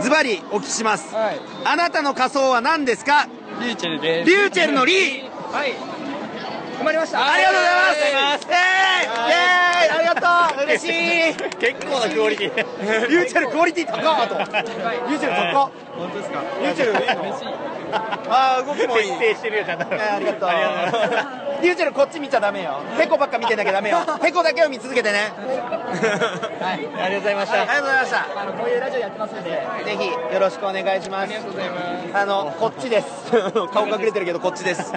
[0.00, 1.40] ズバリお聞きします、はい。
[1.64, 3.26] あなたの仮想は何ですか？
[3.60, 5.28] リューチェルでリューチェルのリー。
[5.52, 5.72] はい。
[5.72, 7.26] 決まりました。
[7.30, 8.46] ありがとうございます。
[8.46, 10.14] イエーイイエーイありが
[10.56, 10.64] とう。
[10.64, 11.34] 嬉しい。
[11.60, 13.08] 結構なクオリティ。
[13.08, 14.34] リューチェルクオリティ高っと。
[14.38, 15.70] リューチェル高っ。
[15.98, 16.40] 本当ですか？
[16.62, 17.96] リューチェルいいの
[18.30, 19.10] あー動きもいい。
[19.18, 19.84] 徹底してるよちゃんと。
[19.90, 20.48] ありがとう。
[20.48, 21.02] ありがとう。
[21.02, 22.80] ございますリューチェルこっち見ちゃダメよ。
[22.98, 23.98] ペコばっか見てなきゃダメよ。
[24.22, 25.30] ペコだけを見続けてね。
[25.36, 27.02] はい。
[27.02, 27.60] ありがとうございました。
[27.60, 28.40] ありがとうございました。
[28.40, 31.22] あのこういうラジオやってますんでぜひよろしくお願いします。
[31.24, 31.76] ありがとうございま
[32.12, 33.08] すあのこっちです。
[33.74, 34.90] 顔隠れてるけどこっちです。
[34.90, 34.94] お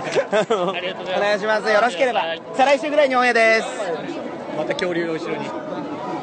[0.72, 1.70] 願いします。
[1.70, 2.24] よろしければ。
[2.56, 3.68] 再来週ぐらいにオンエアです。
[4.58, 5.50] また恐竜が後ろに。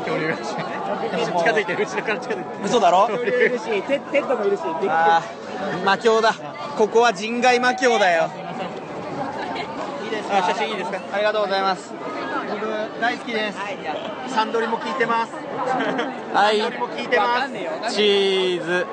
[0.00, 2.44] 恐竜が近づいてる後ろから近づいてる。
[2.64, 3.06] 嘘だろ？
[3.08, 5.49] 恐竜いるしテテッドもいるしであー
[5.84, 6.34] 魔境だ。
[6.76, 8.30] ここは人外魔境だよ。
[10.32, 11.00] あ写真いいですか？
[11.12, 11.92] ありがとうございます。
[12.50, 13.58] 僕大好きです。
[14.32, 15.32] サンドリも聞いてます。
[16.32, 16.61] はい。
[16.78, 17.46] も聞いてま
[17.88, 17.94] す。
[17.94, 18.86] チーズ。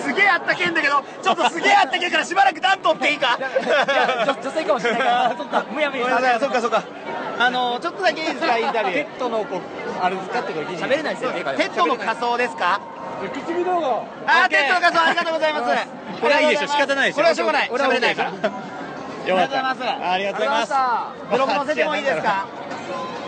[0.00, 3.36] すげえあったけんだけどちょっとすげえあったけんからしばらく暖取っていいか？
[3.38, 6.10] 女女性かもしれないから そっかむやみにそ
[6.46, 6.82] っかそっか。
[7.38, 8.58] あのちょっとだけいいですか？
[8.58, 8.94] インタビュー。
[8.94, 9.60] ペットのこう
[10.02, 12.80] あれ使ってこれ喋れないですよねテッドの仮装ですか？
[13.16, 15.86] あーテッドの仮装ありがとうございます。
[16.20, 16.68] これはいいでしょ。
[16.68, 17.16] 仕方ないでしょ。
[17.16, 17.68] これはしょうがない。
[17.70, 18.30] 喋れないから。
[18.30, 18.36] あ
[19.26, 19.82] りがとうございます。
[19.84, 20.72] ありがとうございます。
[21.30, 22.46] ブログ載せてもいいですか？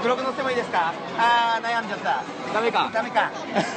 [0.02, 0.92] ブログ載せてもいいですか？
[1.18, 2.22] あー悩んじゃった。
[2.54, 2.90] ダメか。
[2.92, 3.30] ダメか。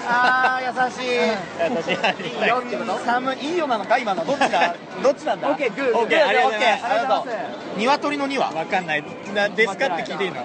[0.08, 1.20] あー 優しい。
[1.60, 2.48] 私いい。
[2.48, 3.40] よってこと寒い。
[3.40, 3.98] いいよなのか？
[3.98, 4.26] 今の。
[4.26, 5.48] どっちだ どっちなんだ？
[5.48, 5.98] オッケーグー。
[5.98, 6.72] オッケーありがとうござい
[7.08, 7.30] ます。
[7.78, 9.04] 鶏の2はわかんない。
[9.34, 10.44] なですかって聞いていいの？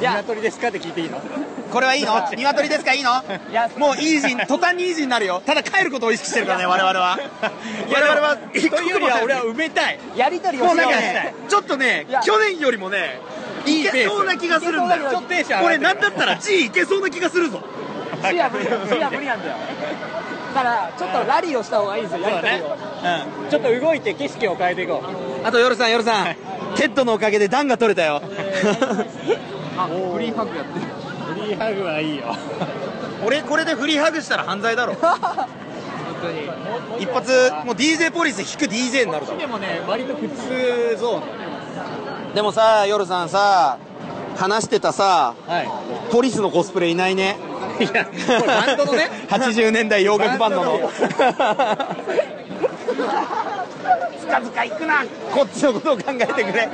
[0.00, 1.20] 鶏ですかって聞いていいの？
[1.70, 2.14] これはいいの？
[2.36, 2.94] 鶏ですか？
[2.94, 3.10] いいの？
[3.78, 5.42] もうイージー途端にイージーになるよ。
[5.44, 7.18] ただ帰ることを意識してるからね我々は。
[7.92, 9.98] 我々はというよりは俺は埋めたい。
[10.16, 12.20] やりとりをもうなんしようかねちょっとねいや。
[12.20, 13.20] 去年よりもね
[13.66, 15.22] いけそうな気がするんだよ。
[15.64, 17.62] 俺なんだったら G いけそうな気がするぞ。
[18.22, 19.56] 視野無理視野無理なんだよ。
[20.54, 22.66] だからちょっとラリーをした方がいいですよやりとりを。
[22.66, 25.46] うんちょっと動いて景色を変えていこう。
[25.46, 26.36] あと夜さん夜さん。
[26.76, 28.22] テッドのおかげで暖が取れたよ
[29.84, 30.86] あフリーハグやってる。
[31.34, 32.34] フリーハグはいいよ。
[33.24, 34.94] 俺これでフリーハグしたら犯罪だろ。
[36.98, 37.30] 一発
[37.64, 39.38] もう DJ ポリス引く DJ になるだろ。
[39.38, 42.34] でもね割と普通ゾーン。
[42.34, 43.78] でもさ夜さんさ
[44.36, 45.68] 話してたさはい。
[46.10, 47.36] ポリスのコスプレいないね。
[47.80, 49.10] いやこれバンドのね。
[49.28, 50.90] 80年代洋楽バンドの
[52.86, 52.92] バ
[54.08, 55.04] ン近づか行くな。
[55.32, 56.68] こっちのことを考えてくれ。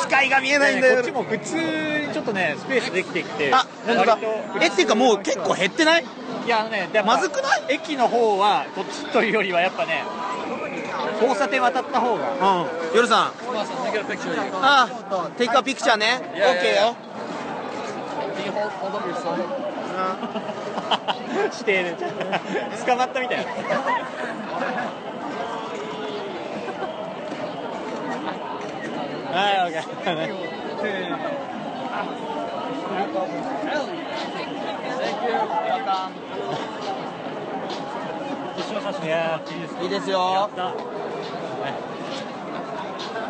[0.00, 0.94] 視界が見えないんだよ。
[0.96, 4.18] こっちも普通にちょっとねスペースできてきてあ本当だ。
[4.60, 6.04] えっていうかもう結構減ってない？
[6.46, 7.62] いやあのねでもまずくない？
[7.68, 10.02] 駅の方はこっちというよりはやっぱね
[11.20, 12.24] 交差点渡った方が。
[12.30, 12.96] うん。
[12.96, 13.32] 夜さん。
[14.62, 14.88] あ
[15.36, 16.20] テイクアピクチャーね。
[16.34, 16.96] OK よ。
[21.52, 21.96] してる。
[22.86, 23.44] 捕まったみたいな
[29.32, 31.40] はい、オッケー。
[39.02, 40.50] いやいいですいいですよ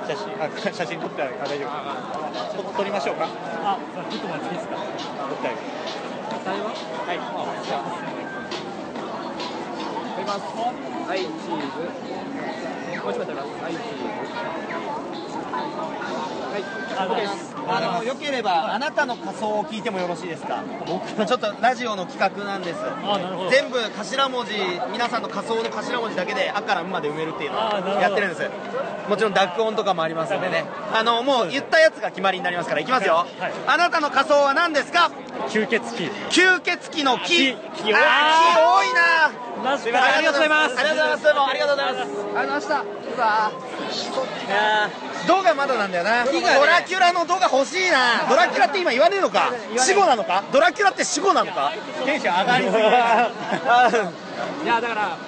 [0.09, 3.29] 写真あ写真撮ってある大丈夫撮りましょうか
[3.63, 3.79] あ
[4.11, 5.63] ちょっと待っていいですか撮ってあげる
[7.07, 7.21] はい
[7.65, 7.85] じゃあ
[10.11, 10.41] 食べます
[11.09, 11.51] はいチーズ
[13.01, 13.85] もう一枚食べますはいチー
[14.67, 14.70] ズ
[17.03, 20.63] あのあのよければあなたの仮装を聞いてもよろしいですか？
[20.87, 22.81] 僕ちょっとラジオの企画なんです
[23.51, 24.53] 全部頭文字
[24.93, 28.51] 皆さんの仮装の頭文字だけで「あ」から「ん」まで埋めるっていうのをやってるんです。
[29.09, 30.65] もちろん濁音とかもありますんでね。
[30.93, 33.27] あのもう言ったやつが決まりになりますからいきますよ、
[33.67, 35.11] あなたの仮装は何ですか？
[35.49, 36.11] 吸血鬼。
[36.31, 37.55] 吸血鬼の木。
[37.55, 37.57] 木。
[37.83, 37.93] 木。
[37.93, 39.79] 多いな。
[39.79, 40.17] すいません。
[40.17, 40.79] ありがとうございます。
[40.79, 41.23] ありがとうございます。
[41.25, 42.03] どうもありがとうございます。
[42.03, 43.53] ありがとうございましたうわ
[44.47, 46.31] いやードがまだなんだよな、ド
[46.65, 48.27] ラキュラのドが欲しいな。
[48.29, 49.53] ドラキュラって今言わねえのか？
[49.77, 50.45] 死後なのか？
[50.53, 51.73] ドラキュラって死後なのか？
[52.07, 52.79] テンション上がりすぎ
[54.65, 55.19] いやだから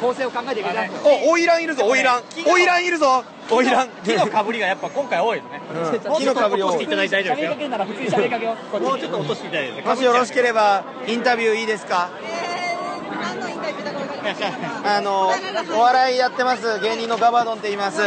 [0.00, 5.60] 構成を考えていかないとおオイランいるぞオイランオイランいるぞオイラン木のかぶりがやっぱ今回多いですね。
[6.08, 6.16] うん。
[6.16, 7.50] 木のかぶりを落としていただいて大丈夫ですよ。
[7.50, 9.82] 喋りかけるなら普通に喋りかけようこっちもうちょっと落としていただいて。
[9.82, 12.08] もしよろしければインタビューいいですか
[13.20, 14.14] 何のインタビューだか分か？
[14.14, 15.30] りませんあの
[15.76, 18.00] お笑いやってます芸人のガバドンって言います。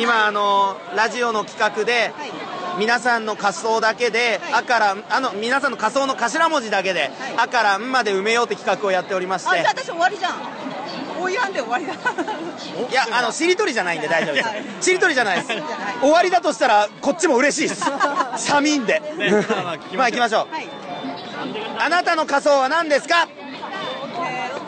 [0.00, 2.32] 今あのラジオの企画ではい。
[2.78, 9.48] 皆さんの仮装だけで「あ」からあの皆さんの仮装の頭文字だけで「あ」から「ん」まで埋めようって企画をやっておりまして。
[9.50, 10.34] あじゃあ私終わりじゃん
[11.20, 11.92] 追いやんで終わりだ。
[11.94, 11.96] い
[12.92, 14.42] やあのしりとりじゃないんで大丈夫で
[14.80, 14.86] す。
[14.88, 15.48] しりとりじゃないです。
[16.00, 17.84] 終わりだとしたらこっちも嬉しいです。
[18.36, 19.00] 寒いんで。
[19.00, 20.52] ねまあまあ聞きましょうまあ行きましょう。
[20.54, 20.68] はい。
[21.80, 23.28] あなたの仮装は何ですか？
[23.28, 24.58] えー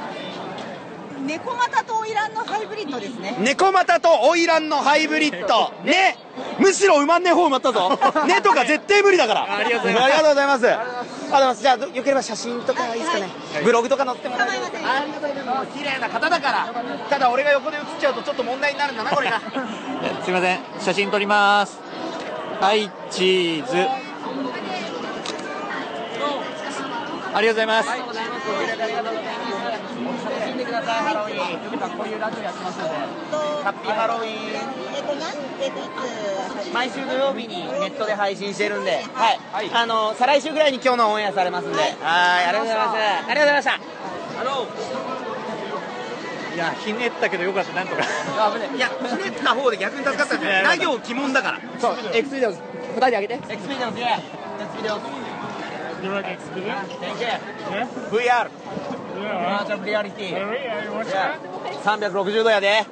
[1.27, 3.37] 猫股と花魁のハイブリッドですね。
[3.39, 5.71] 猫股と花魁のハイブリッド。
[5.85, 6.17] ね。
[6.59, 7.91] むしろ埋まんねえ方埋まったぞ。
[8.27, 9.57] ねとか絶対無理だから。
[9.59, 9.99] ありがとうご
[10.35, 10.67] ざいます
[11.33, 13.29] あじゃあどよければ写真とかいいですかね。
[13.65, 14.87] ブログとか載ってもらえません。
[14.87, 16.69] ありがとうございます綺麗な方だから。
[17.09, 19.41] ただ俺が横で写っちゃうとちょっと問題になるんだなこれが。
[20.25, 20.61] すいません。
[20.81, 21.79] 写真撮ります。
[22.61, 23.89] はいチーズ。
[27.33, 27.89] ありがとうございます。
[27.89, 29.60] 楽し
[30.91, 31.97] んでくださいハロウィン。
[31.97, 32.91] こういうラジオやってますので
[33.63, 34.35] ハッピーハロウィン。
[34.97, 35.83] えっとなんえっとい
[36.65, 39.33] つ毎週土曜日にネットで配信してるんで、は
[39.63, 42.97] い、あの再来週ぐらいに今日のオンエアされますんで、はい、ありがとうございます。
[42.97, 43.79] ありがとうございました。
[46.51, 47.73] いやひねったけどよかった。
[47.73, 48.03] なんとか。
[48.03, 51.61] いや、ひねった方で逆に助かったんで、な行鬼門だから。
[51.79, 52.59] そうエクスペリオン二
[52.97, 53.35] 人であげて。
[53.35, 53.97] エクスペリオエクス
[54.77, 55.07] ペリオンズ、
[56.03, 56.89] You like experience?
[56.99, 57.27] Thank you.
[57.71, 57.87] Yeah?
[58.11, 58.49] VR.
[59.23, 60.29] バーチャルリアリティ。
[60.31, 60.47] いや
[61.85, 62.11] that.
[62.13, 62.85] 360度やで。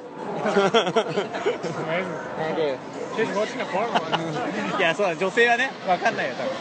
[4.77, 6.51] いやそうだ女性はね分かんないよ多分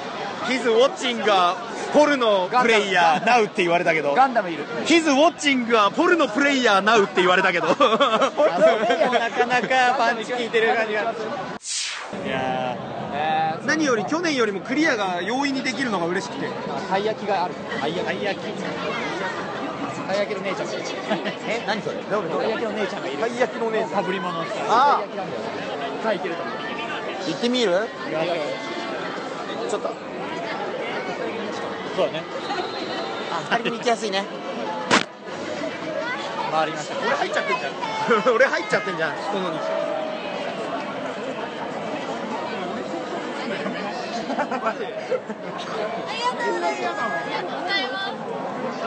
[0.48, 1.54] He's watching a
[1.92, 4.14] ポルノプレイヤー now って言われたけど。
[4.14, 7.68] ガンダムいる He's watching a ポルノプレイヤー now って言われたけど。
[7.68, 7.86] なか
[9.46, 11.14] なかパンチ効いてる感じが
[12.24, 12.76] いや
[13.66, 16.48] 何より去年よりもクリアが容易にできるのが嬉しくて。
[16.88, 18.44] たい焼きがあるーたい焼き
[20.09, 20.82] たい焼きの姉ちゃんがいる
[21.46, 21.96] え、何それ？
[22.02, 23.90] どれどれたい焼きの姉ちゃんがいるたい焼きの姉さん。
[23.90, 25.40] かぶり物したあたい焼きなんだよ
[26.02, 26.54] さあいけると思う
[27.28, 27.72] 行ってみる？
[29.70, 29.88] ちょっと。
[31.96, 32.22] そうだね
[33.32, 34.24] あ、二人とも行きやすいね。
[36.50, 38.34] 回りました 俺入っちゃってんじゃん。
[38.34, 39.12] 俺入っちゃってんじゃん。
[39.16, 39.59] 人のに。
[44.28, 44.34] す。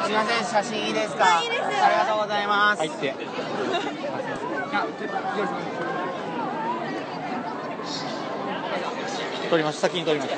[0.10, 1.26] みません、写真いいですか？
[1.26, 2.80] ありがとうございます。
[2.80, 3.16] 入って。
[9.50, 10.38] 撮りました先に撮りました。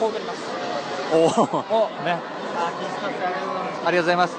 [0.00, 0.38] こうなります。
[1.12, 1.16] お
[1.74, 2.18] おね。
[3.84, 4.36] ありがとうございます。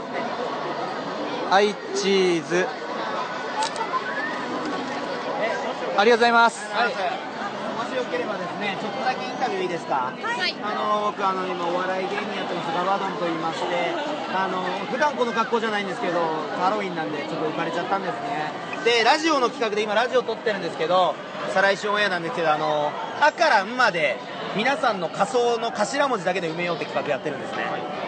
[1.52, 2.68] はいチーズ。
[5.98, 6.66] ありがとうございます。
[6.72, 7.27] はい。
[8.08, 10.12] ければですね、ちょっとだけインタビューいいですか？
[10.16, 13.68] はいあの僕あの今お笑い芸人やってますガバドンと言いまして、
[14.34, 16.20] あの普段この格好じゃないんですけど、
[16.60, 18.52] ハロウィンなんでちょっと浮かれちゃったんですね。
[18.86, 21.16] でラジオの企画で今ラジオ撮ってるんですけど、
[21.54, 22.92] 再来週オンエアなんですけど、あの
[23.22, 24.18] あからんまで
[24.56, 27.66] 皆さんの仮想の頭文字だけで埋めようって企画やってるんですね。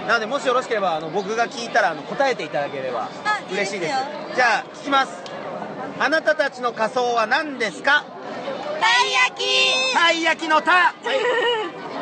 [0.08, 3.90] なのでもしよろしければあの僕が聞いたらあの答えていただければあ嬉しいです。
[3.90, 3.96] いいですよ
[4.36, 5.24] じゃあ聞きます。
[6.00, 8.06] あなたたちの仮装は何ですか？
[8.80, 10.94] たい焼きたい焼きのた。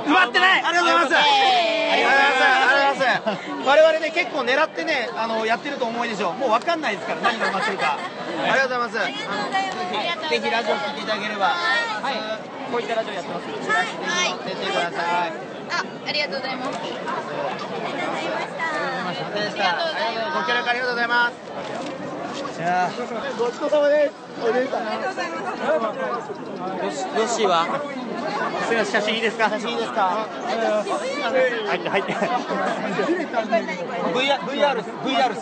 [0.05, 0.63] 埋まってな い。
[0.63, 1.15] ありがとうございます。
[1.17, 2.43] ありがとうございます。
[2.43, 3.67] ありがとうございます。
[3.67, 6.33] 我々ね結構狙ってねあのやってると思いでしょう。
[6.33, 7.97] もうわかんないですから何が埋まってるか。
[7.97, 10.29] ありがとうございます。
[10.29, 11.45] ぜひラジオ聞いていただければ。
[11.47, 12.15] はい。
[12.71, 15.31] こういったラジオやってますはい出てください。
[15.69, 17.87] あありがとうございますありがとうござ
[18.99, 19.25] いました。
[19.25, 22.06] ありがとうございますご協力ありがとうございます。
[22.43, 24.13] ごちそうさまです。
[24.43, 24.83] お姉さん
[26.85, 27.65] よしよしは？
[28.67, 29.49] すみません写真いいですか？
[29.49, 30.27] 写真いいですか？
[31.67, 32.13] 入って入って
[34.13, 35.33] VR VR VR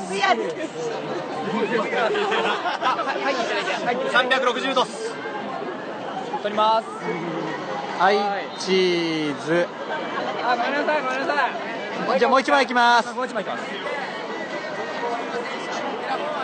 [4.11, 5.13] 360度っす。
[6.43, 6.87] 撮ります。
[7.99, 8.17] はい
[8.59, 9.67] チーズ。
[10.43, 11.47] あごめんなさいごめんなさ
[12.15, 12.19] い。
[12.19, 13.13] じゃあもう一枚いきます。
[13.13, 13.63] もう一枚いきます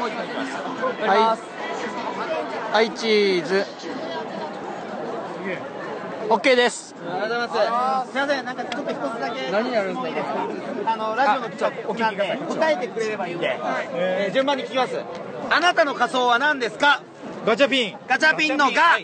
[0.02, 0.30] もう一枚い。
[0.30, 0.54] きます
[1.08, 1.16] は
[2.72, 2.74] い。
[2.74, 2.92] はい。
[2.92, 3.66] チーズ
[6.30, 7.70] オッケーですありがとうござい。
[7.70, 10.48] ますすみませんなんかちょっと一つだけ何やるんですか
[10.88, 13.34] あのラジオの企画なんで答えてくれればい。
[13.34, 13.36] い。
[13.36, 13.60] んで、
[13.94, 14.98] えー順番に聞きます
[15.52, 17.04] あなたの仮装は何ですか
[17.46, 17.98] ガチャピン。
[18.08, 18.98] ガチャピンのが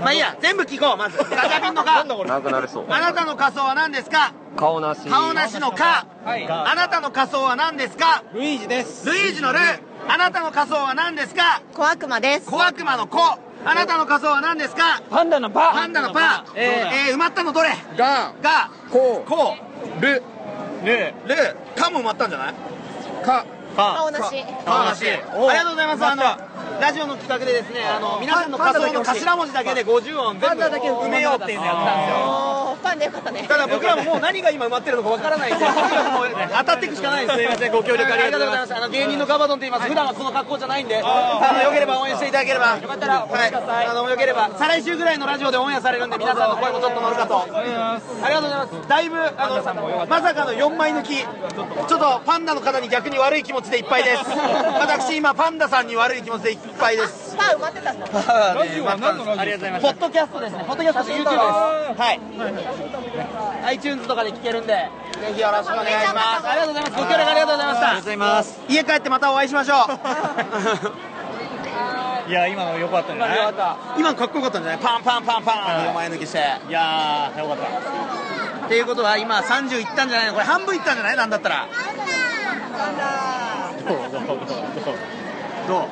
[0.00, 0.36] まあいいや。
[0.40, 1.16] 全部聞こうまず。
[1.24, 2.68] ガチャピンのがなくなれ。
[2.68, 4.32] そうあなたの仮装は何ですか？
[4.56, 5.00] 顔なし。
[5.08, 6.06] 顔なしのか。
[6.26, 8.22] あなたの仮装は何ですか？
[8.34, 9.06] ルイージです。
[9.08, 9.58] ルイージのル
[10.08, 11.62] あなたの仮装は何ですか？
[11.74, 12.50] 小悪魔です。
[12.50, 13.18] 小悪魔の子。
[13.64, 15.00] あなたの仮装は何ですか？
[15.10, 15.72] パンダのパ。
[15.72, 16.44] パンダのパ。
[16.54, 17.70] えー、えー埋まったのどれ？
[17.96, 19.56] ががここ
[19.98, 20.02] う。
[20.02, 20.22] る。
[20.82, 20.96] うル
[21.28, 22.54] ルかも埋まったんじゃない？
[23.24, 23.44] か
[23.74, 24.44] 顔なし。
[24.64, 25.04] 顔なし。
[25.08, 26.04] ありがとうございます。
[26.04, 26.22] あの
[26.80, 32.16] ラジオの企画でですねあの皆さんの仮装の頭文字だけで50音全部埋めようっていうのやったんですよ。
[32.16, 33.46] おーファンでよかったね。
[33.46, 35.64] ただ僕らももう何が今埋まってるのかわからないんで、
[36.58, 37.38] 当たっていくしかないんです。
[37.38, 38.74] すみません、ご協力ありがとうございます。
[38.74, 39.88] あの芸人のガバドンと言います。
[39.88, 42.76] 普段はこの格好じゃないんで、あのよければ応援していただければ。
[42.82, 43.86] よかったらお願いください。
[43.86, 47.42] あのよければ再来週ぐらいのラジオでオンエアされるんで皆さんの声もちょっと乗るかと。
[47.42, 47.46] あ
[48.28, 48.88] りがとうございます。
[48.88, 51.22] だいぶあのまさかの4枚抜き。
[51.22, 54.24] ちょっとパンダの方に逆に悪い気持ちでいっぱいです。
[54.80, 57.36] 私今パンダさんに悪い気持ちでいっぱいです。
[57.36, 58.06] ファン埋まってたんだ
[58.54, 59.82] ラジオは何のラジオありがとうございます。
[59.82, 60.64] ポッドキャストですね。
[60.66, 61.32] ポッドキャストと YouTube です。
[62.00, 62.20] はい。
[63.66, 64.90] iTunes とかで聞けるんで、ぜ
[65.34, 66.48] ひよろしくお願いします。
[66.48, 66.96] ありがとうございます。
[66.96, 67.88] ご協力ありがとうございました。
[67.88, 68.60] ありがとうございます。
[68.68, 69.78] 家帰ってまたお会いしましょう。
[72.30, 73.38] いや今の良かったんじゃない
[73.98, 74.80] 今のかっこよかったんじゃない？
[74.80, 76.38] パンパンパンパンって前抜きして。
[76.68, 80.34] いやーよかったっていうことは今30いったんじゃないの？
[80.34, 81.16] これ半分いったんじゃない？
[81.16, 81.66] なんだったら。
[82.72, 84.36] どうどうどう。
[84.36, 84.46] どう？
[85.68, 85.86] どう？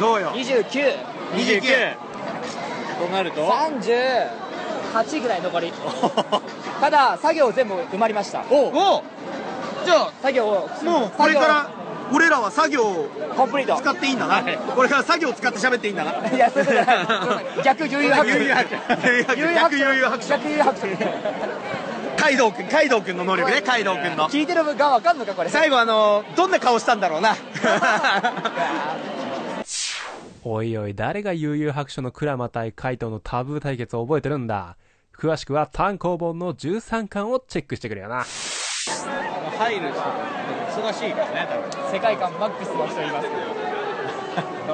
[0.00, 0.96] どうよ？29
[1.36, 1.94] 29。
[2.98, 5.72] となると？38ぐらい残り。
[6.80, 8.42] ただ作業全部埋まりました。
[8.50, 9.02] おお
[9.84, 11.66] じゃあ、作業をもうこれから
[12.12, 13.76] 俺らは作業をコンプリート。
[13.80, 14.42] 使っていいんだな。
[14.74, 16.12] これから作業を使って喋っていいんだな。
[16.30, 16.68] いやそういう。
[16.68, 18.36] ことじゃない逆悠々白書。
[18.38, 18.76] 悠々白書。
[19.54, 20.28] 逆悠々白書。
[20.30, 20.86] 逆悠々白書
[22.24, 24.30] カイドウ君、カイドウ君の能力ね、カイドウ君の。
[24.30, 25.50] 聞いてる側わかんのかこれ？
[25.50, 27.36] 最後あの、どんな顔したんだろうな。
[30.42, 34.78] おいおい、誰が悠々白書の鞍馬対カイトのタブー対決を覚えてるんだ？
[35.14, 38.24] 詳しくは単行本の13巻をチェックしてくれよな。
[38.24, 40.00] 入る人
[40.80, 43.28] 忙しいからね多分世界観マックスの人います
[44.66, 44.72] 世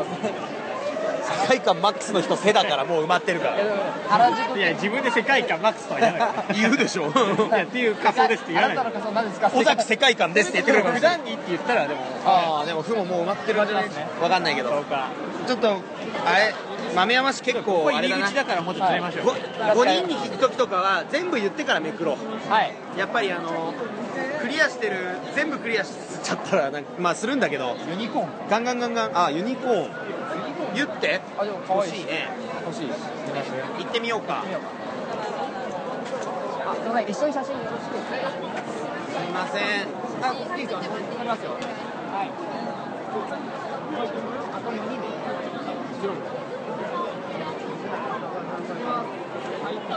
[1.51, 3.57] 界観マックスの人背だからもう埋まってるから。
[4.09, 7.07] 原宿いや自分で世界観マックスとは言わない言うでしょ。
[7.09, 9.51] いやっていう仮装ですって言わないあなたの仮装何ですか？
[9.53, 11.01] 尾崎世界観ですって言ってくれる普。
[11.01, 14.07] 段着って言ったらでもああ、でも負ももう埋まってるわけですね。
[14.23, 14.71] わかんないけど。
[14.71, 15.09] そうか
[15.49, 15.69] ちょっと、
[16.25, 16.55] あれ、
[16.95, 18.35] 豆山市結構あれだな入り口。
[18.37, 22.53] だからもうちょっとましょう、5人に聞く時とかは全部言ってからめくろう。
[22.53, 23.75] はいやっぱりあの
[24.41, 25.91] クリアしてる全部クリアし
[26.23, 29.91] ちゃったらなんかまあするんだけどユニコーンガンガンガンガンあユニコーン
[30.75, 31.21] 言って。
[31.39, 32.29] あでも可愛い欲しいね。
[32.65, 33.01] 欲しいです。
[33.79, 34.43] 行ってみようか。
[34.43, 34.45] あ
[36.75, 37.11] すみません。
[37.11, 39.63] 一緒に写真よろしいですかすいません。
[40.23, 40.79] あいいですよ。
[40.81, 40.87] 撮
[41.23, 41.51] りますよ。
[41.51, 42.31] はい
[44.53, 45.07] あと4人で
[45.99, 46.31] 後ろには
[49.71, 49.91] いま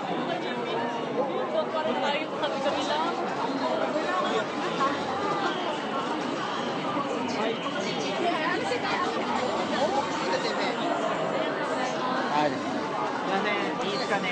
[13.43, 14.29] せんいいですかね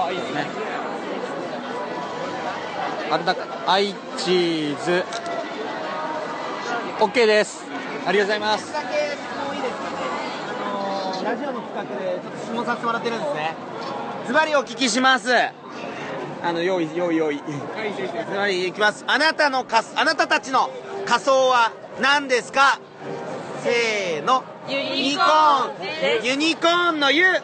[0.00, 0.14] あい。
[0.14, 0.46] いですね
[3.10, 3.34] あれだ
[3.66, 5.02] アイチーズ。
[7.00, 7.64] OK です。
[8.06, 8.72] ありがとうございます。
[8.72, 9.96] だけいいですかね
[10.60, 13.54] あのーラジオの企画でちょっと質問させてもらってるんですね。
[14.26, 15.30] ズバリお聞きします。
[15.32, 17.38] あの用意用意用意。
[17.38, 17.42] ズ
[18.36, 19.04] バリいきます。
[19.06, 20.68] あなたのかあなたたちの
[21.06, 21.72] 仮装は
[22.02, 22.78] 何ですか？
[23.62, 24.44] せーの。
[24.68, 26.24] ユニコーン。
[26.24, 27.00] ユニコーン。
[27.00, 27.34] のユ埋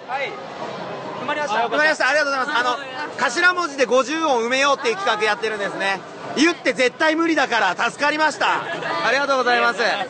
[1.26, 1.62] まりました。
[1.62, 2.08] わかりました。
[2.08, 2.58] ありがとうございます。
[2.58, 2.76] あの
[3.18, 6.00] 頭文字で50音埋めようっていう企画やってるんですね。
[6.36, 8.62] 言って絶対無理だから助かりました。
[8.62, 9.80] ありがとうございます。
[9.80, 10.02] はい。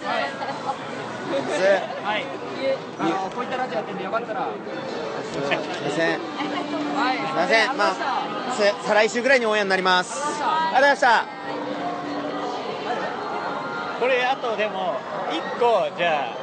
[2.99, 4.49] あのこういったラジオやってるんでよかったら。
[5.33, 5.61] すいません。
[5.61, 6.19] すい
[7.35, 7.77] ません。
[7.77, 7.95] まあ
[8.55, 10.15] す再来週ぐらいにオンエアになります。
[10.15, 11.64] ありがとうございました
[14.01, 14.97] これあとでも
[15.31, 16.37] 1個じゃあ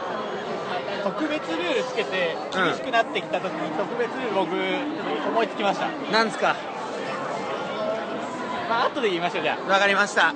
[1.04, 4.52] 特別ルールつけて厳しくなってきた時に特別ルール僕
[5.30, 5.88] 思いつきました。
[6.12, 6.56] なんですか？
[8.70, 10.34] まあ後で言いましょうじゃわかりました。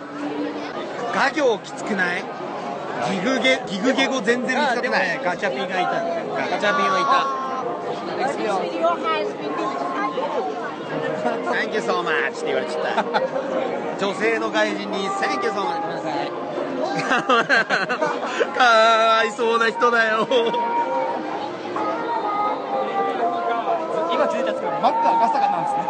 [1.14, 2.24] 画行きつくない？
[3.12, 5.80] ギグゲギグゲ語全然見つかってない、ねガチャピンがいた。
[6.52, 7.46] ガチャピンはいた。
[11.52, 13.04] Thank you so much って言われちゃった。
[14.06, 16.32] 女性の外人に Thank you so much ごめんなさい
[18.58, 20.28] かわいそうな人だよ。
[24.12, 25.82] 今気づいたんですけどマック赤坂なんですね。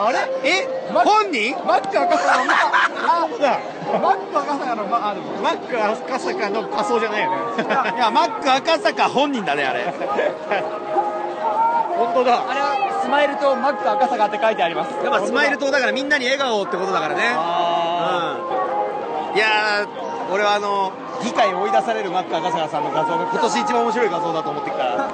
[0.00, 0.18] あれ？
[0.44, 0.66] え？
[0.92, 1.54] 本人？
[1.66, 3.28] マック赤坂のまあ。
[4.00, 4.98] マック赤坂のマ
[5.50, 7.36] ック赤坂の仮装じゃないよね。
[7.96, 9.92] いやマック赤坂本人だねあれ。
[11.98, 12.42] 本当だ。
[12.48, 14.94] あれはスマイルとマック赤坂って書いてあります。
[15.04, 17.22] やっぱスマイル島だからみんなに笑顔ってことだからね。
[17.34, 17.59] うん
[19.34, 24.82] いやー俺はあの議会追い出されるマック赤坂さんの画像が今年一番面白い画像だと思ってきた。
[24.82, 25.10] か ら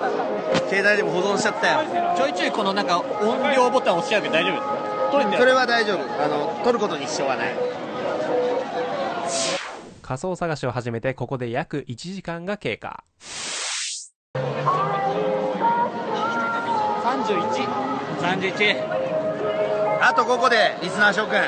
[0.68, 1.80] 携帯でも保存しちゃったよ。
[2.16, 4.76] ちょいちょいこのなんか音量ボタン押しちゃうけど大丈夫ですか？
[5.12, 5.98] 取れてそれは大丈夫。
[6.22, 7.54] あの撮ることに支障はない。
[10.02, 13.02] 仮想探しを始めてここで約1時間が経過。
[18.22, 18.84] 31
[20.00, 21.38] あとここでリスナー諸君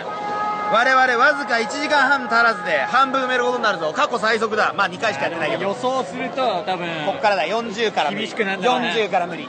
[0.71, 3.93] 我々わずか1時間半足らずで半分埋めることになるぞ。
[3.95, 4.75] 過去最速だ。
[4.77, 5.63] まあ2回しかやってないけど。
[5.63, 7.45] 予想すると多分こっからだ。
[7.45, 8.23] 40から無理。
[8.23, 8.93] 厳しくなるんだろうね。
[8.97, 9.49] 40から無理。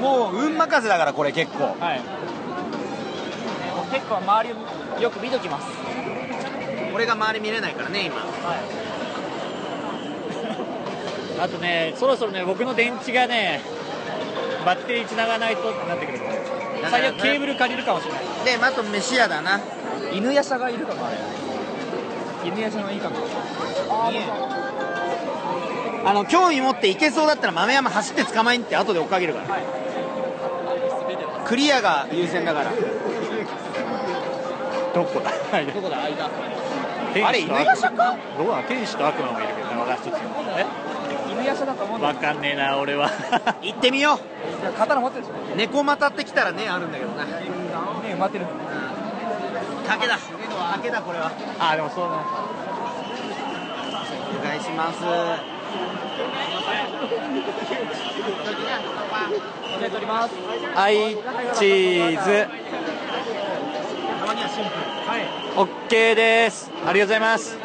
[0.00, 1.64] もう運任せだからこれ結構。
[1.64, 2.00] はい。
[3.92, 4.54] 結構周り
[4.98, 5.66] をよく見ときます。
[6.94, 8.16] 俺が周り見れないからね今。
[11.40, 13.60] あとねそろそろね僕の電池がね
[14.64, 16.24] バッテリー繋がないとってなってくるの
[16.84, 18.22] で最悪ケーブル借りるかもしれない。
[18.44, 19.60] であと飯屋だな。
[20.12, 21.16] 犬夜叉がいるかもあれ。
[22.44, 23.16] 犬夜叉のいいかも。
[26.06, 29.46] あの興味持っていけそうだったら豆山走って捕まえんって後で追っかけるから、
[31.46, 32.70] クリアが優先だから。
[34.94, 35.30] どこだ？
[35.64, 35.96] どこだ？
[35.96, 36.28] 開いた
[37.26, 38.16] あれ犬夜叉か？
[38.36, 40.20] どうなの天使と悪魔もいるけどね私たち。
[40.58, 40.66] え？
[41.44, 43.10] 犬夜叉だと思うんだわかんねえな俺は。
[43.60, 44.18] 行ってみよ
[44.62, 45.36] いや刀持ってるでしょ。
[45.52, 47.24] う猫股ってきたらねあるんだけどな。
[47.26, 47.32] ね
[48.14, 48.46] 埋まってる。
[49.86, 50.18] 竹だ。
[50.72, 51.30] 竹だこれは。
[51.58, 52.16] あでもそうだな
[54.40, 55.04] お願いします。
[60.74, 61.16] はい
[61.54, 62.48] チーズ。
[64.20, 64.76] たまにはシンプル。
[64.76, 64.93] はい
[65.56, 66.68] OK です。
[66.84, 67.56] ありがとうございます。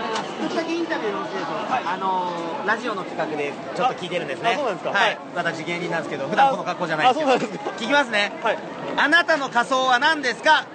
[0.41, 4.51] ぶっちゃけインタビューよろしいでしょうか、あのーラジオの企画でちょっと聞いてるんですね。
[4.51, 4.91] あそうなんですか？
[4.91, 5.19] はい、はい。
[5.33, 7.31] 私芸人なんですけど普段この格好じゃないんですけど。
[7.31, 7.71] あそうなんですか？
[7.77, 8.31] 聞きますね。
[8.43, 8.57] はい。
[8.97, 10.67] あなたの仮装は何ですか？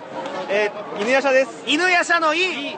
[0.49, 1.65] えー、犬夜叉です。
[1.67, 2.77] 犬夜叉の「い」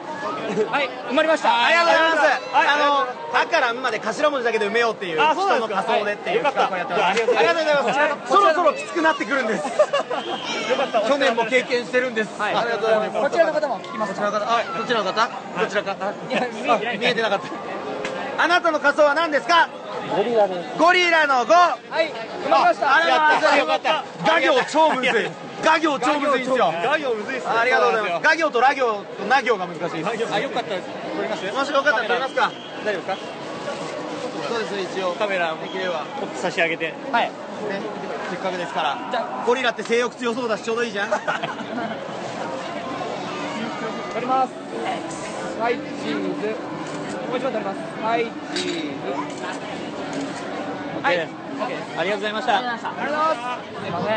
[0.71, 1.65] はい埋まりました。
[1.65, 3.07] ありがとうございます、はいあの
[3.41, 5.85] 「あ」から「ん」まで頭文字だけで埋めようっていうあそうなのですか。
[5.87, 7.03] 仮装でっていうはい企画をやってます。
[7.05, 7.99] ありがとうございます。
[7.99, 8.09] はい。
[8.27, 9.63] そろそろきつくなってくるんです。
[11.07, 12.55] 去年も経験してるんです、はい。
[12.55, 13.21] ありがとうございます。
[13.21, 14.45] こちらの方も聞きますこちらの方。
[14.45, 15.29] あどちらの方？
[15.59, 15.95] どちらか？
[16.97, 17.76] 見えてなかった
[18.37, 19.67] あなたの仮装は何ですか？
[20.15, 20.77] ゴリラです。
[20.79, 22.11] ゴリラの5はい
[22.45, 22.95] 埋まりました。
[22.95, 24.05] ありがとうございますよかった。
[24.25, 25.11] 画行超むずい。
[25.63, 26.71] 画行超むずいんですよ。
[26.83, 27.51] ガ行むずいっすね。
[27.51, 28.23] ありがとうございます。
[28.23, 30.33] 画行とラ行とナ行が難しいです。
[30.33, 30.87] あよかったです。
[31.17, 31.43] 撮ります？
[31.51, 32.51] もしよかったら撮りますか？
[32.85, 33.17] 大丈夫ですか？
[34.47, 35.11] そうです一応。
[35.13, 36.05] カメラできれば。
[36.35, 36.93] 差し上げて。
[37.11, 37.25] はい。
[37.25, 37.31] ね
[38.29, 39.43] せっかくですから。
[39.45, 41.09] ゴリラって性欲強そうだしちょうどいいじゃん。
[44.13, 44.53] 撮ります。
[45.59, 46.55] はいチーズ
[47.27, 47.77] もう一ります。
[48.01, 48.25] はい
[48.55, 48.97] チーズ
[51.03, 52.57] ありがとうございました。
[52.57, 54.13] ありがとうございますすいませ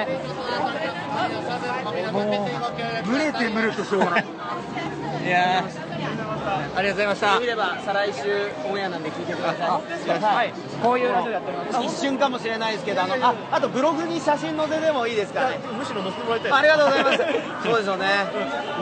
[2.10, 2.18] んも
[3.04, 4.24] ブレてブレてしょうがない。
[5.24, 7.40] いやーありがとうございました。
[7.40, 8.22] 見れば再来週
[8.68, 10.20] オンエアなんで聞いてください。
[10.20, 10.52] はい。
[10.82, 11.86] こういうラジオやってます。
[11.86, 17.18] 一瞬かもしれないですけどあのああとブログに写真載せてもいいですからねむしろ乗せてもらいたいありがとうございます。
[17.64, 18.06] そうでしょうね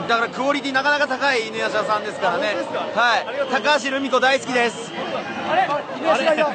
[0.07, 2.55] だからクオリティなかなか高い犬夜叉さんですからね。
[2.95, 3.25] はい。
[3.51, 4.91] 高橋留美子大好きです。
[5.51, 5.67] あれ？
[5.99, 6.53] 犬夜叉が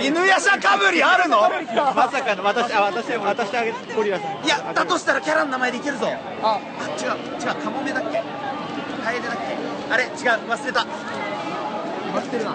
[0.00, 1.40] 犬夜叉かぶりあるの？
[1.94, 2.44] まさかの。
[2.44, 4.44] 私あ私渡してあげてゴリラさん。
[4.44, 6.08] いやだとしたらキャラの名前でいけるぞ。
[6.42, 6.58] あ。
[6.58, 7.10] あ違う
[7.42, 8.22] 違うカモメだっけ？
[9.04, 9.65] カエデだっけ？
[9.90, 10.04] あれ？
[10.04, 10.10] 違う。
[10.48, 10.84] 忘れた。
[12.14, 12.52] 待ってるな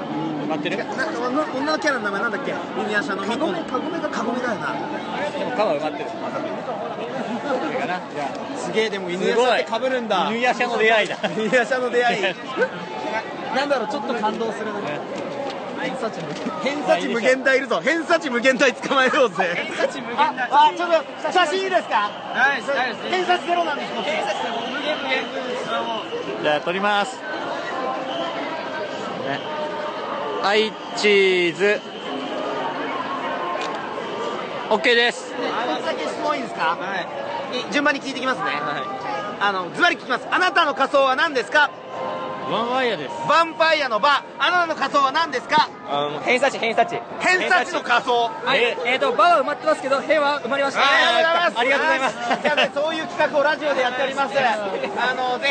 [0.50, 0.78] 待ってる？
[0.78, 2.52] でな女女のキャラの名前なんだっけ？
[2.82, 4.74] 犬夜叉のミコのカゴメがカゴメだよな。
[4.74, 6.06] も皮埋まってる。
[6.10, 9.46] これかなじゃすげえでも犬すごい。
[9.46, 10.28] 夜叉ってかぶるんだ。
[10.28, 11.18] あ犬夜叉の出会いだ。
[11.36, 12.24] 犬夜叉の出会い。
[13.56, 14.80] なんだろうちょっと感動するな
[15.82, 16.10] 偏差
[16.98, 17.82] 値無限大いるぞ。
[17.82, 19.66] 偏差値無限大捕まえようぜ。
[19.68, 20.50] 偏差値無限大。
[20.52, 20.90] あちょっ
[21.24, 21.96] と写真いいですか？
[21.96, 24.36] はいはい偏差値ゼロなんです偏差値
[24.72, 25.24] 無限無限
[26.44, 27.18] じゃあ撮ります。
[27.18, 27.22] ね。
[30.44, 31.82] はいチーズ。
[34.70, 35.34] OK です。
[35.34, 36.78] 一つだけ質問いいですか？
[36.80, 37.74] はい。
[37.74, 38.52] 順番に聞いてきますね。
[39.40, 40.28] あのズバリ聞きます。
[40.30, 41.72] あなたの仮装は何ですか？
[42.52, 43.12] ワンワイヤーです。
[43.16, 45.70] ヴァンパイアの場あなたの仮装は何ですか？
[46.26, 47.00] 偏差値偏差値。
[47.20, 48.28] 偏差値の仮装。
[48.28, 48.78] はい。
[48.86, 50.82] えっとバは埋まってますけど辺は埋まりました。
[50.82, 50.86] あ
[51.56, 52.16] ありがとうございます。
[52.16, 55.48] すいませんそういう企画をラジオでやっておりますあのぜ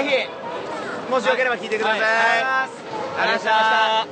[1.08, 2.68] ひもしよければ聞いてください、あ
[3.26, 4.06] りがとうございま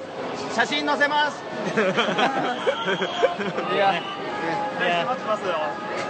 [0.47, 1.39] した写真載せます。
[3.75, 4.03] いや。
[4.79, 5.55] お願いしますよ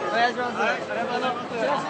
[0.09, 0.57] お願いします。
[0.57, 0.81] はい。
[0.81, 1.89] ありがとうございます。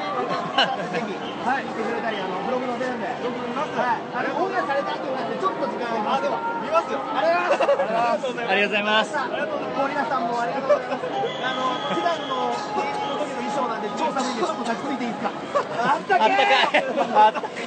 [0.90, 1.64] ぜひはい。
[1.64, 4.02] 見てくれたりあのブログ載せるんでよく見ますはい。
[4.10, 7.94] あれオンエアされた後なんでちょっと時間ありますあでも見ますよありがとうござい。
[7.94, 8.82] ますありがとうござい。
[8.82, 9.70] ますありがとうござい。
[9.70, 9.78] ます。
[9.78, 10.88] 森田さんもありがとうござい。
[10.88, 11.06] ます。
[11.38, 11.62] あの
[11.94, 12.50] 普段の
[12.82, 14.34] 芸人の時の衣装なんで超寒い。
[14.34, 14.98] んでちょっと立ちつい。
[14.98, 15.08] てい。
[15.08, 15.14] い。
[15.14, 15.30] ですか。
[15.55, 16.28] あったけー。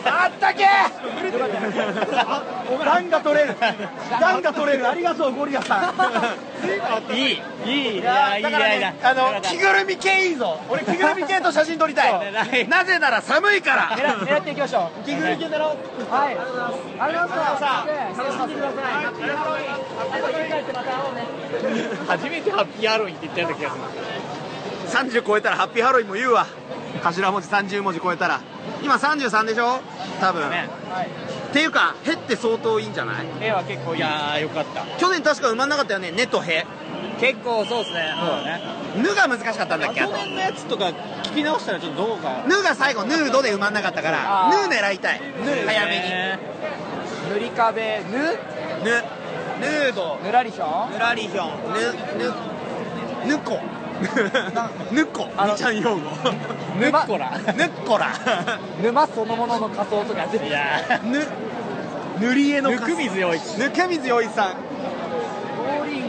[0.05, 0.67] あったけー。
[2.85, 3.55] 暖が取れる。
[4.19, 4.87] 暖が取れる。
[4.89, 5.93] ありがとうゴリラさ
[7.11, 7.15] ん。
[7.15, 7.21] いい
[7.65, 10.59] いいいいややいいだからねねあの着ぐるみ系いいぞ。
[10.69, 12.13] 俺着ぐるみ系と写真撮りたい。
[12.69, 13.89] なぜなら寒いから。
[13.89, 15.77] 狙狙っていきましょう着ぐるみ系狙おう。
[16.09, 16.37] はい
[16.99, 17.63] ありがとうございます
[18.17, 19.75] 楽しんでくださいハッピーハロウィンあ
[20.27, 21.25] と振り返ってまた会おうね
[22.07, 23.83] 初めてハッピーハロウィンって言ったような気がする
[25.21, 26.45] 30超えたらハッピーハロウィンも言うわ
[27.03, 28.39] 頭文字30文字超えたら。
[28.83, 29.79] 今33でしょ？
[30.19, 30.49] 多分、っ
[31.53, 33.25] ていうか「へ」って相当いいんじゃない？
[33.41, 34.83] 絵は結構いやーよかった。
[34.99, 36.65] 去年確か埋まんなかったよね「ね」と「へ。
[37.19, 38.13] 結構そうですね。
[38.19, 38.61] そうだね」
[38.97, 40.01] 「ぬ」が難しかったんだっけ？
[40.01, 40.85] 去年のやつとか
[41.23, 45.21] 聞き直したらちょっとどうか「ぬ」が最後「ヌード」で埋まんなかったからあ「ぬ」狙いたい。
[45.65, 46.01] 早めに。
[47.33, 48.01] 塗り壁。
[48.11, 48.17] ぬ
[48.83, 49.03] 「ぬ」
[49.61, 50.93] ヌードぬらりひょん。
[50.93, 51.49] ぬらりひょん。
[51.73, 53.59] ぬぬぬこ
[54.91, 56.01] ぬこみちゃん用語。
[56.79, 57.37] ぬまこら。
[57.53, 58.11] ぬっこら。
[58.81, 61.25] 沼そのものの仮装とか全部いやぬ
[62.19, 64.55] 塗り絵のぬく水陽一ぬくみずよいさん。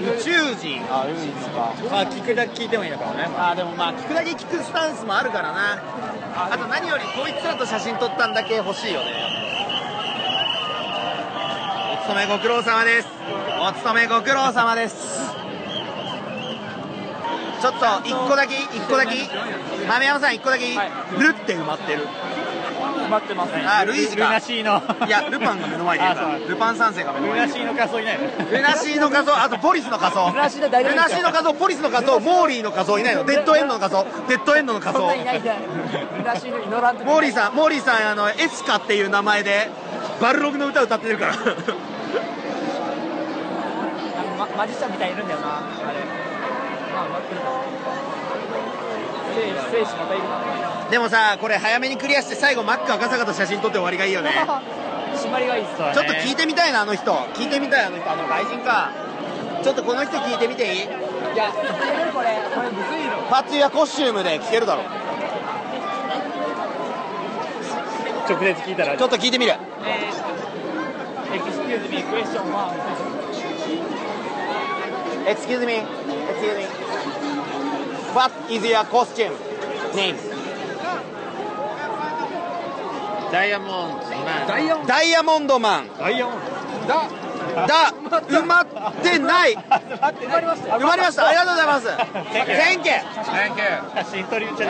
[0.02, 0.82] 宇宙人。
[0.90, 1.72] あいいですか。
[1.90, 3.28] あ聞くだけ聞いてもいいのかもね。
[3.36, 5.82] あでもまあ聞くだけ聞くスタンスもあるからな。
[6.34, 9.12] あと何よりこいつらと写真撮ったんだけ欲しいよね。
[11.94, 13.08] お勤めご苦労様です。
[13.60, 15.41] お勤めご苦労様です
[17.62, 19.12] ちょっと一個だけ一個だけ。
[19.86, 20.66] 豆山さん一個だけ。
[20.66, 22.08] いい、ルって埋まってる。
[23.06, 23.62] 埋まってますね。
[23.64, 24.30] あルイージルか。
[24.30, 26.38] ナシーのいやルパンが目の前にいるから。
[26.38, 28.18] ルパン三世が目の前にいるルナシーの仮装いない。
[28.18, 30.30] のルナシーの仮装、あとポリスの仮装。
[30.30, 33.22] ルナシーのルナシーの仮装、ポリスの仮装、モーリーの仮装いないの。
[33.30, 35.00] デッドエンドの仮装、デッドエンドの仮装。
[35.02, 35.14] そんな。
[35.14, 35.58] いないいない。
[36.18, 39.70] ぬらしのイノラントモーリーさん、モーリーさん、あの、エスカっていう名前で、
[40.20, 41.34] バルログの歌歌ってるから。
[44.56, 46.31] マジシャンみたいにいるんだよなあれ
[50.90, 54.30] でもさ、これ早めにクリアして最後マック赤坂と写真撮って終わりがいいよね。
[55.16, 57.12] 締まりがいいっすちょっと聞いてみたいな、あの人。
[57.34, 58.10] 聞いてみたい、あの人。
[58.10, 58.90] あの外人か。
[59.62, 60.82] ちょっとこの人聞いてみていい？
[60.82, 60.86] い
[61.36, 64.82] やいけるこれこれむずいのパツやコスチュームで聞けるだろ。
[68.28, 69.52] 直接聞いたらちょっと聞いてみる。
[69.52, 73.11] えー、エクスキューズミークエスチョン1
[75.26, 75.78] Excuse me.
[76.30, 76.64] Excuse me.
[78.14, 79.32] What is your costume
[79.94, 80.16] name?
[83.32, 85.88] ダイヤモンドダイヤモンダイヤモンドマン。
[85.98, 86.38] ダイヤモン
[86.86, 87.08] だ
[87.66, 87.92] だ、
[88.28, 88.66] 埋まっ
[89.02, 89.54] てない。
[89.54, 91.28] 埋まりましたよ埋まりました。
[91.28, 91.88] ありがとうございます。
[91.88, 92.92] Thank you.
[93.94, 94.66] ド写真撮り打ちゃ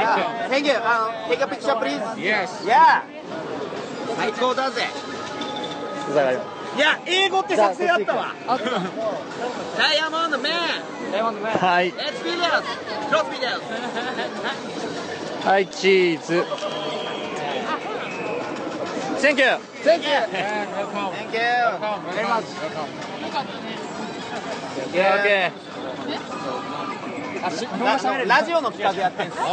[0.48, 0.74] Thank you.
[0.78, 2.00] あの、take a picture please.
[2.16, 3.02] Yes Yeah.
[4.16, 4.82] 最高だぜ。
[6.76, 8.34] いや、英語って作成あったわ。
[11.58, 11.88] はい。
[11.88, 12.30] エスビ。
[15.44, 16.44] はい、チーズ。
[27.42, 29.44] ラジオの企画やってんすよ。
[29.44, 29.50] で、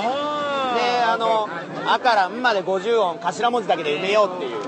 [1.04, 1.50] あの、
[1.88, 4.60] あからんまで50音頭文字だけで埋めようっていう。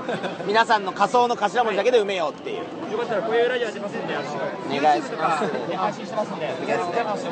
[0.46, 2.56] 皆さんの仮想の頭文字だけで埋めようっていう。
[2.92, 4.28] よかったらこういうラジオやってますんであの
[4.78, 5.68] お願いします。
[5.68, 7.26] で配信してますんでお願いします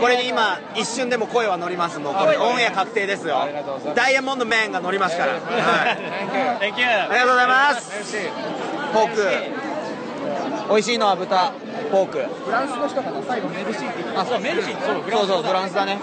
[0.00, 1.98] これに今、一瞬でも声は乗ります。
[1.98, 3.46] もうこれオンエア確定ですよ。
[3.94, 5.32] ダイヤモンドメンが乗りますから。
[5.34, 5.42] はい。
[6.72, 7.92] Thank you ありがとうございます。
[8.92, 9.73] ポーク。
[10.68, 11.52] 美味しいのは豚、
[11.90, 12.18] ポーク。
[12.18, 13.22] フランスの人かな？
[13.22, 14.80] 最後メルシーって言ってあそうメルシー。
[14.80, 15.98] そうそうそう、フランスだね。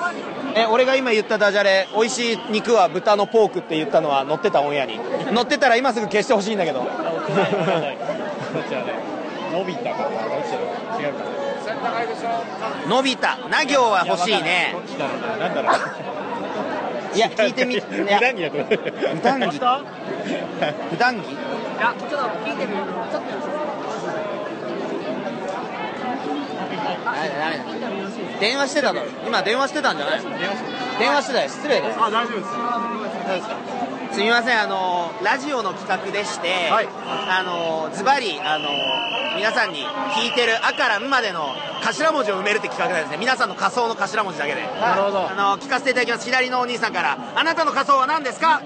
[0.55, 4.99] え、俺が今言ったダジャレ、美味しい肉は豚のポークって言ったのは乗ってたオンエアに。
[5.31, 6.81] 乗ってたら今すぐ消してほしいんだけど。
[6.81, 6.85] 伸
[9.65, 10.53] びたかなどっち
[11.03, 11.23] 違うか
[12.87, 13.37] 伸びた。
[13.49, 14.71] な行は欲しいね。
[14.73, 15.37] どっちだろうな。
[15.37, 15.79] なんだろう。
[17.13, 18.69] いや聞いてみい無や談義だと思う
[19.15, 19.67] 無談義無
[20.97, 22.77] 談義いやちょっと聞いてみる。
[22.77, 23.33] ちょっとダメだ
[26.55, 26.83] ダメだ
[28.39, 30.21] 電話してただろ今電話してたんじゃない？
[30.99, 31.43] 電話してた。
[31.43, 31.49] よ。
[31.49, 31.97] 失礼です。
[31.99, 32.43] あ大丈夫で
[34.11, 34.15] す。
[34.15, 34.59] すみません。
[34.61, 36.87] あのラジオの企画でして、はい。
[37.29, 38.69] あのズバリあの
[39.37, 43.17] 皆さんに聞いてる「あ」から「ん」までの頭文字を埋めるって企画なんですね。
[43.17, 44.61] 皆さんの仮想の頭文字だけで。
[44.61, 45.29] なるほど。
[45.29, 46.25] あの聞かせていただきます。
[46.25, 48.61] 左のお兄さんから「あなたの仮想は何ですか?」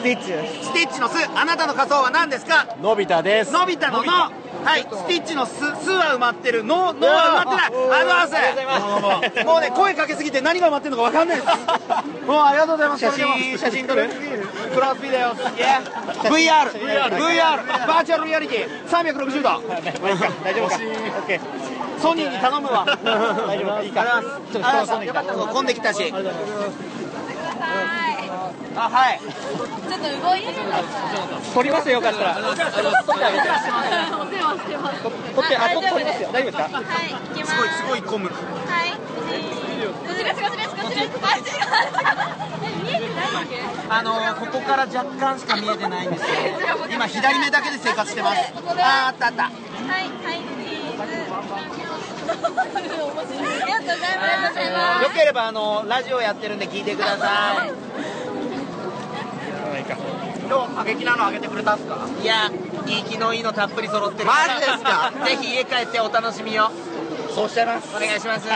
[0.00, 0.24] スティッチ
[0.64, 2.66] スティッチの「す」あなたの仮想は何ですか？
[2.80, 3.52] のび太です。
[3.52, 4.32] のび太の「の」
[4.64, 7.64] はいスティッチのす「す」は埋まってる「の」のは埋まってない。
[7.66, 9.44] ありがとうございます。
[9.44, 11.48] もうね声かけすぎて何が埋まってるのか分かんないです。
[12.26, 13.00] もうありがとうございます。
[13.00, 14.08] 写真写真撮る。
[14.74, 15.82] クロスビデオ Yeah
[16.28, 16.70] VR
[17.16, 19.62] VR バーチャルリアリティ360度。
[20.44, 20.76] 大丈夫か
[21.26, 21.40] ？OK
[22.00, 22.84] ソニーに頼むわ。
[23.04, 23.82] 大丈夫か？
[23.82, 24.02] いいか？
[24.02, 24.22] あ
[24.52, 26.02] ちょっと混んできたし。
[26.12, 26.18] は
[28.06, 28.09] い
[28.84, 29.20] あはい。
[29.20, 32.34] ちょっと動いてください撮りますよよかったら。
[32.34, 33.48] 撮ってあげて。
[33.48, 35.08] お世話してます撮
[35.40, 36.28] ってあ撮撮りますよ。
[36.32, 36.62] 大丈夫ですか？
[36.62, 37.52] はい行きます。
[37.52, 38.28] すごいすごい混む。
[38.28, 38.32] は
[38.86, 38.98] い。
[43.92, 46.28] あのここから若干しか見えてないんですよ。
[46.92, 48.52] 今左目だけで生活してます。
[48.78, 49.42] ああったあった。
[49.44, 49.52] はい
[49.92, 50.40] はい
[52.30, 57.70] チーズよければあのラジオやってるんで聞いてください
[59.90, 59.96] か？
[60.48, 61.98] 今日過激なのあげてくれたんすか？
[62.22, 62.50] いや
[62.86, 65.12] いい気のいいのたっぷり揃ってるマジですか？
[65.26, 66.70] ぜひ家帰ってお楽しみを。
[67.34, 67.88] そうしちゃいます。
[67.94, 68.48] お願いします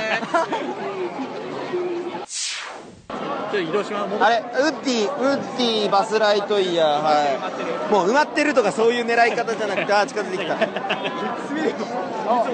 [3.09, 3.19] ちょっ
[3.51, 4.45] と移動しますあれウッ
[4.85, 5.11] ディウッ
[5.59, 7.13] ディバスライトイヤーは
[7.89, 7.93] い。
[7.93, 10.57] もう埋まってるとかそういう狙い方じゃなくて あ近づいてきた。
[10.57, 10.63] ち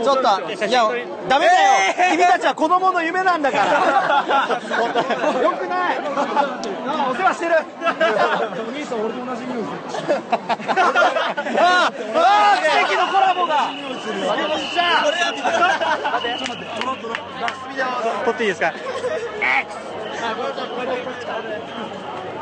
[0.08, 0.22] ょっと
[0.66, 0.82] いや
[1.28, 1.58] ダメだよ、
[2.10, 3.64] 君たちは子供の夢なんだから
[5.40, 6.00] よくない
[7.08, 7.60] お世話してるお
[8.72, 9.70] 兄さん俺と同じ匂いす
[10.10, 10.18] る
[11.60, 11.92] ああ
[12.58, 13.76] 奇跡のコラボがよ
[14.56, 15.04] っしゃ
[18.24, 18.72] 撮っていいですか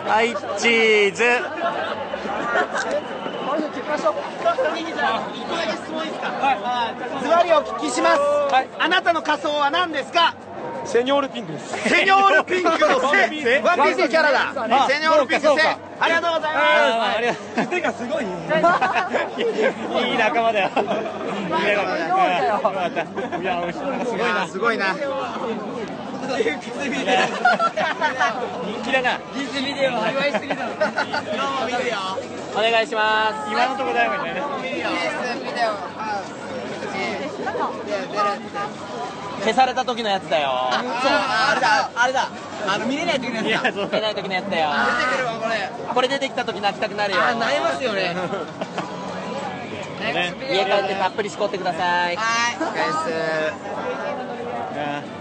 [0.09, 1.23] はいチーズ。
[7.23, 8.21] ズバリお聞きします、
[8.79, 10.35] あなたの仮装は何ですか？
[10.85, 11.89] セニョールピンクです。
[11.89, 14.55] セニョールピンクのせワンピースのキャラだ。
[14.85, 15.49] あセニョールピンク
[16.01, 16.65] ありがとうございます。
[16.65, 17.67] あありがとう。
[17.67, 18.25] 手がすごい
[20.11, 20.69] いい仲間だよ。
[20.69, 22.09] いい仲間だよ。
[22.09, 23.03] よかった
[23.39, 24.87] いや美味しいな
[26.37, 28.29] んかすごいなすごいな
[28.65, 29.21] 人気だな
[32.55, 35.69] お願いします今のところだよみたいなディズビデオ
[39.41, 42.29] 消された時のやつだよそうあれだあれだ
[42.67, 48.15] あの見れない時のやそう見れない時のやつだよ出てくるわこれこれ出てきた時泣きたくなるよあなりますよね
[50.51, 52.23] 家帰ってたっぷりしこってくださいは
[55.15, 55.18] い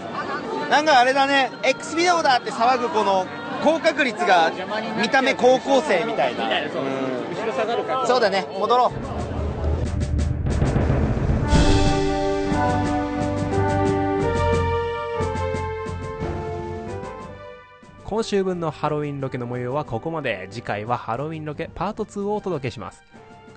[0.70, 3.26] なんかあれだね X ビデオだって騒ぐこの
[3.64, 4.52] 高確率が
[5.00, 6.48] 見た目高校生みたいな。
[6.48, 8.92] 後ろ下がるからそうだね戻ろう。
[18.04, 20.48] 今週分のハロウィンロケの模様はここまで。
[20.50, 23.02] 次回はハロウィンロケパート2をお届けします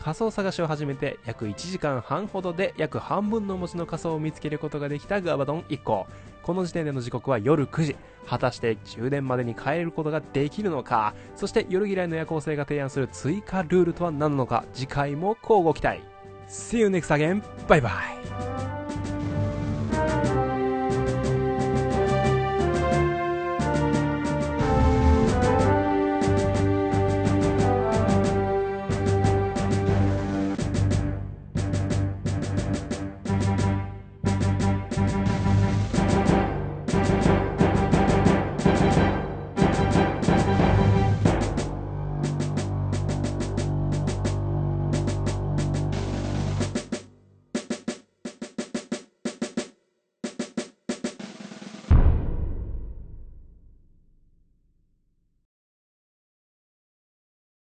[0.04, 6.08] 仮装探しを始めて約1時間半ほどで約半分の文字の仮装を見つけることができたガバドン1個
[6.42, 7.96] この時点での時刻は夜9時。
[8.28, 11.14] 果たして終電までに帰れることができるのか？
[11.36, 14.66] そして夜嫌いの夜行性が提案する追加ルールとは何なのか？
[14.74, 16.02] 次回も交互期待。
[16.48, 17.44] See you next again!
[17.68, 17.92] バイバイ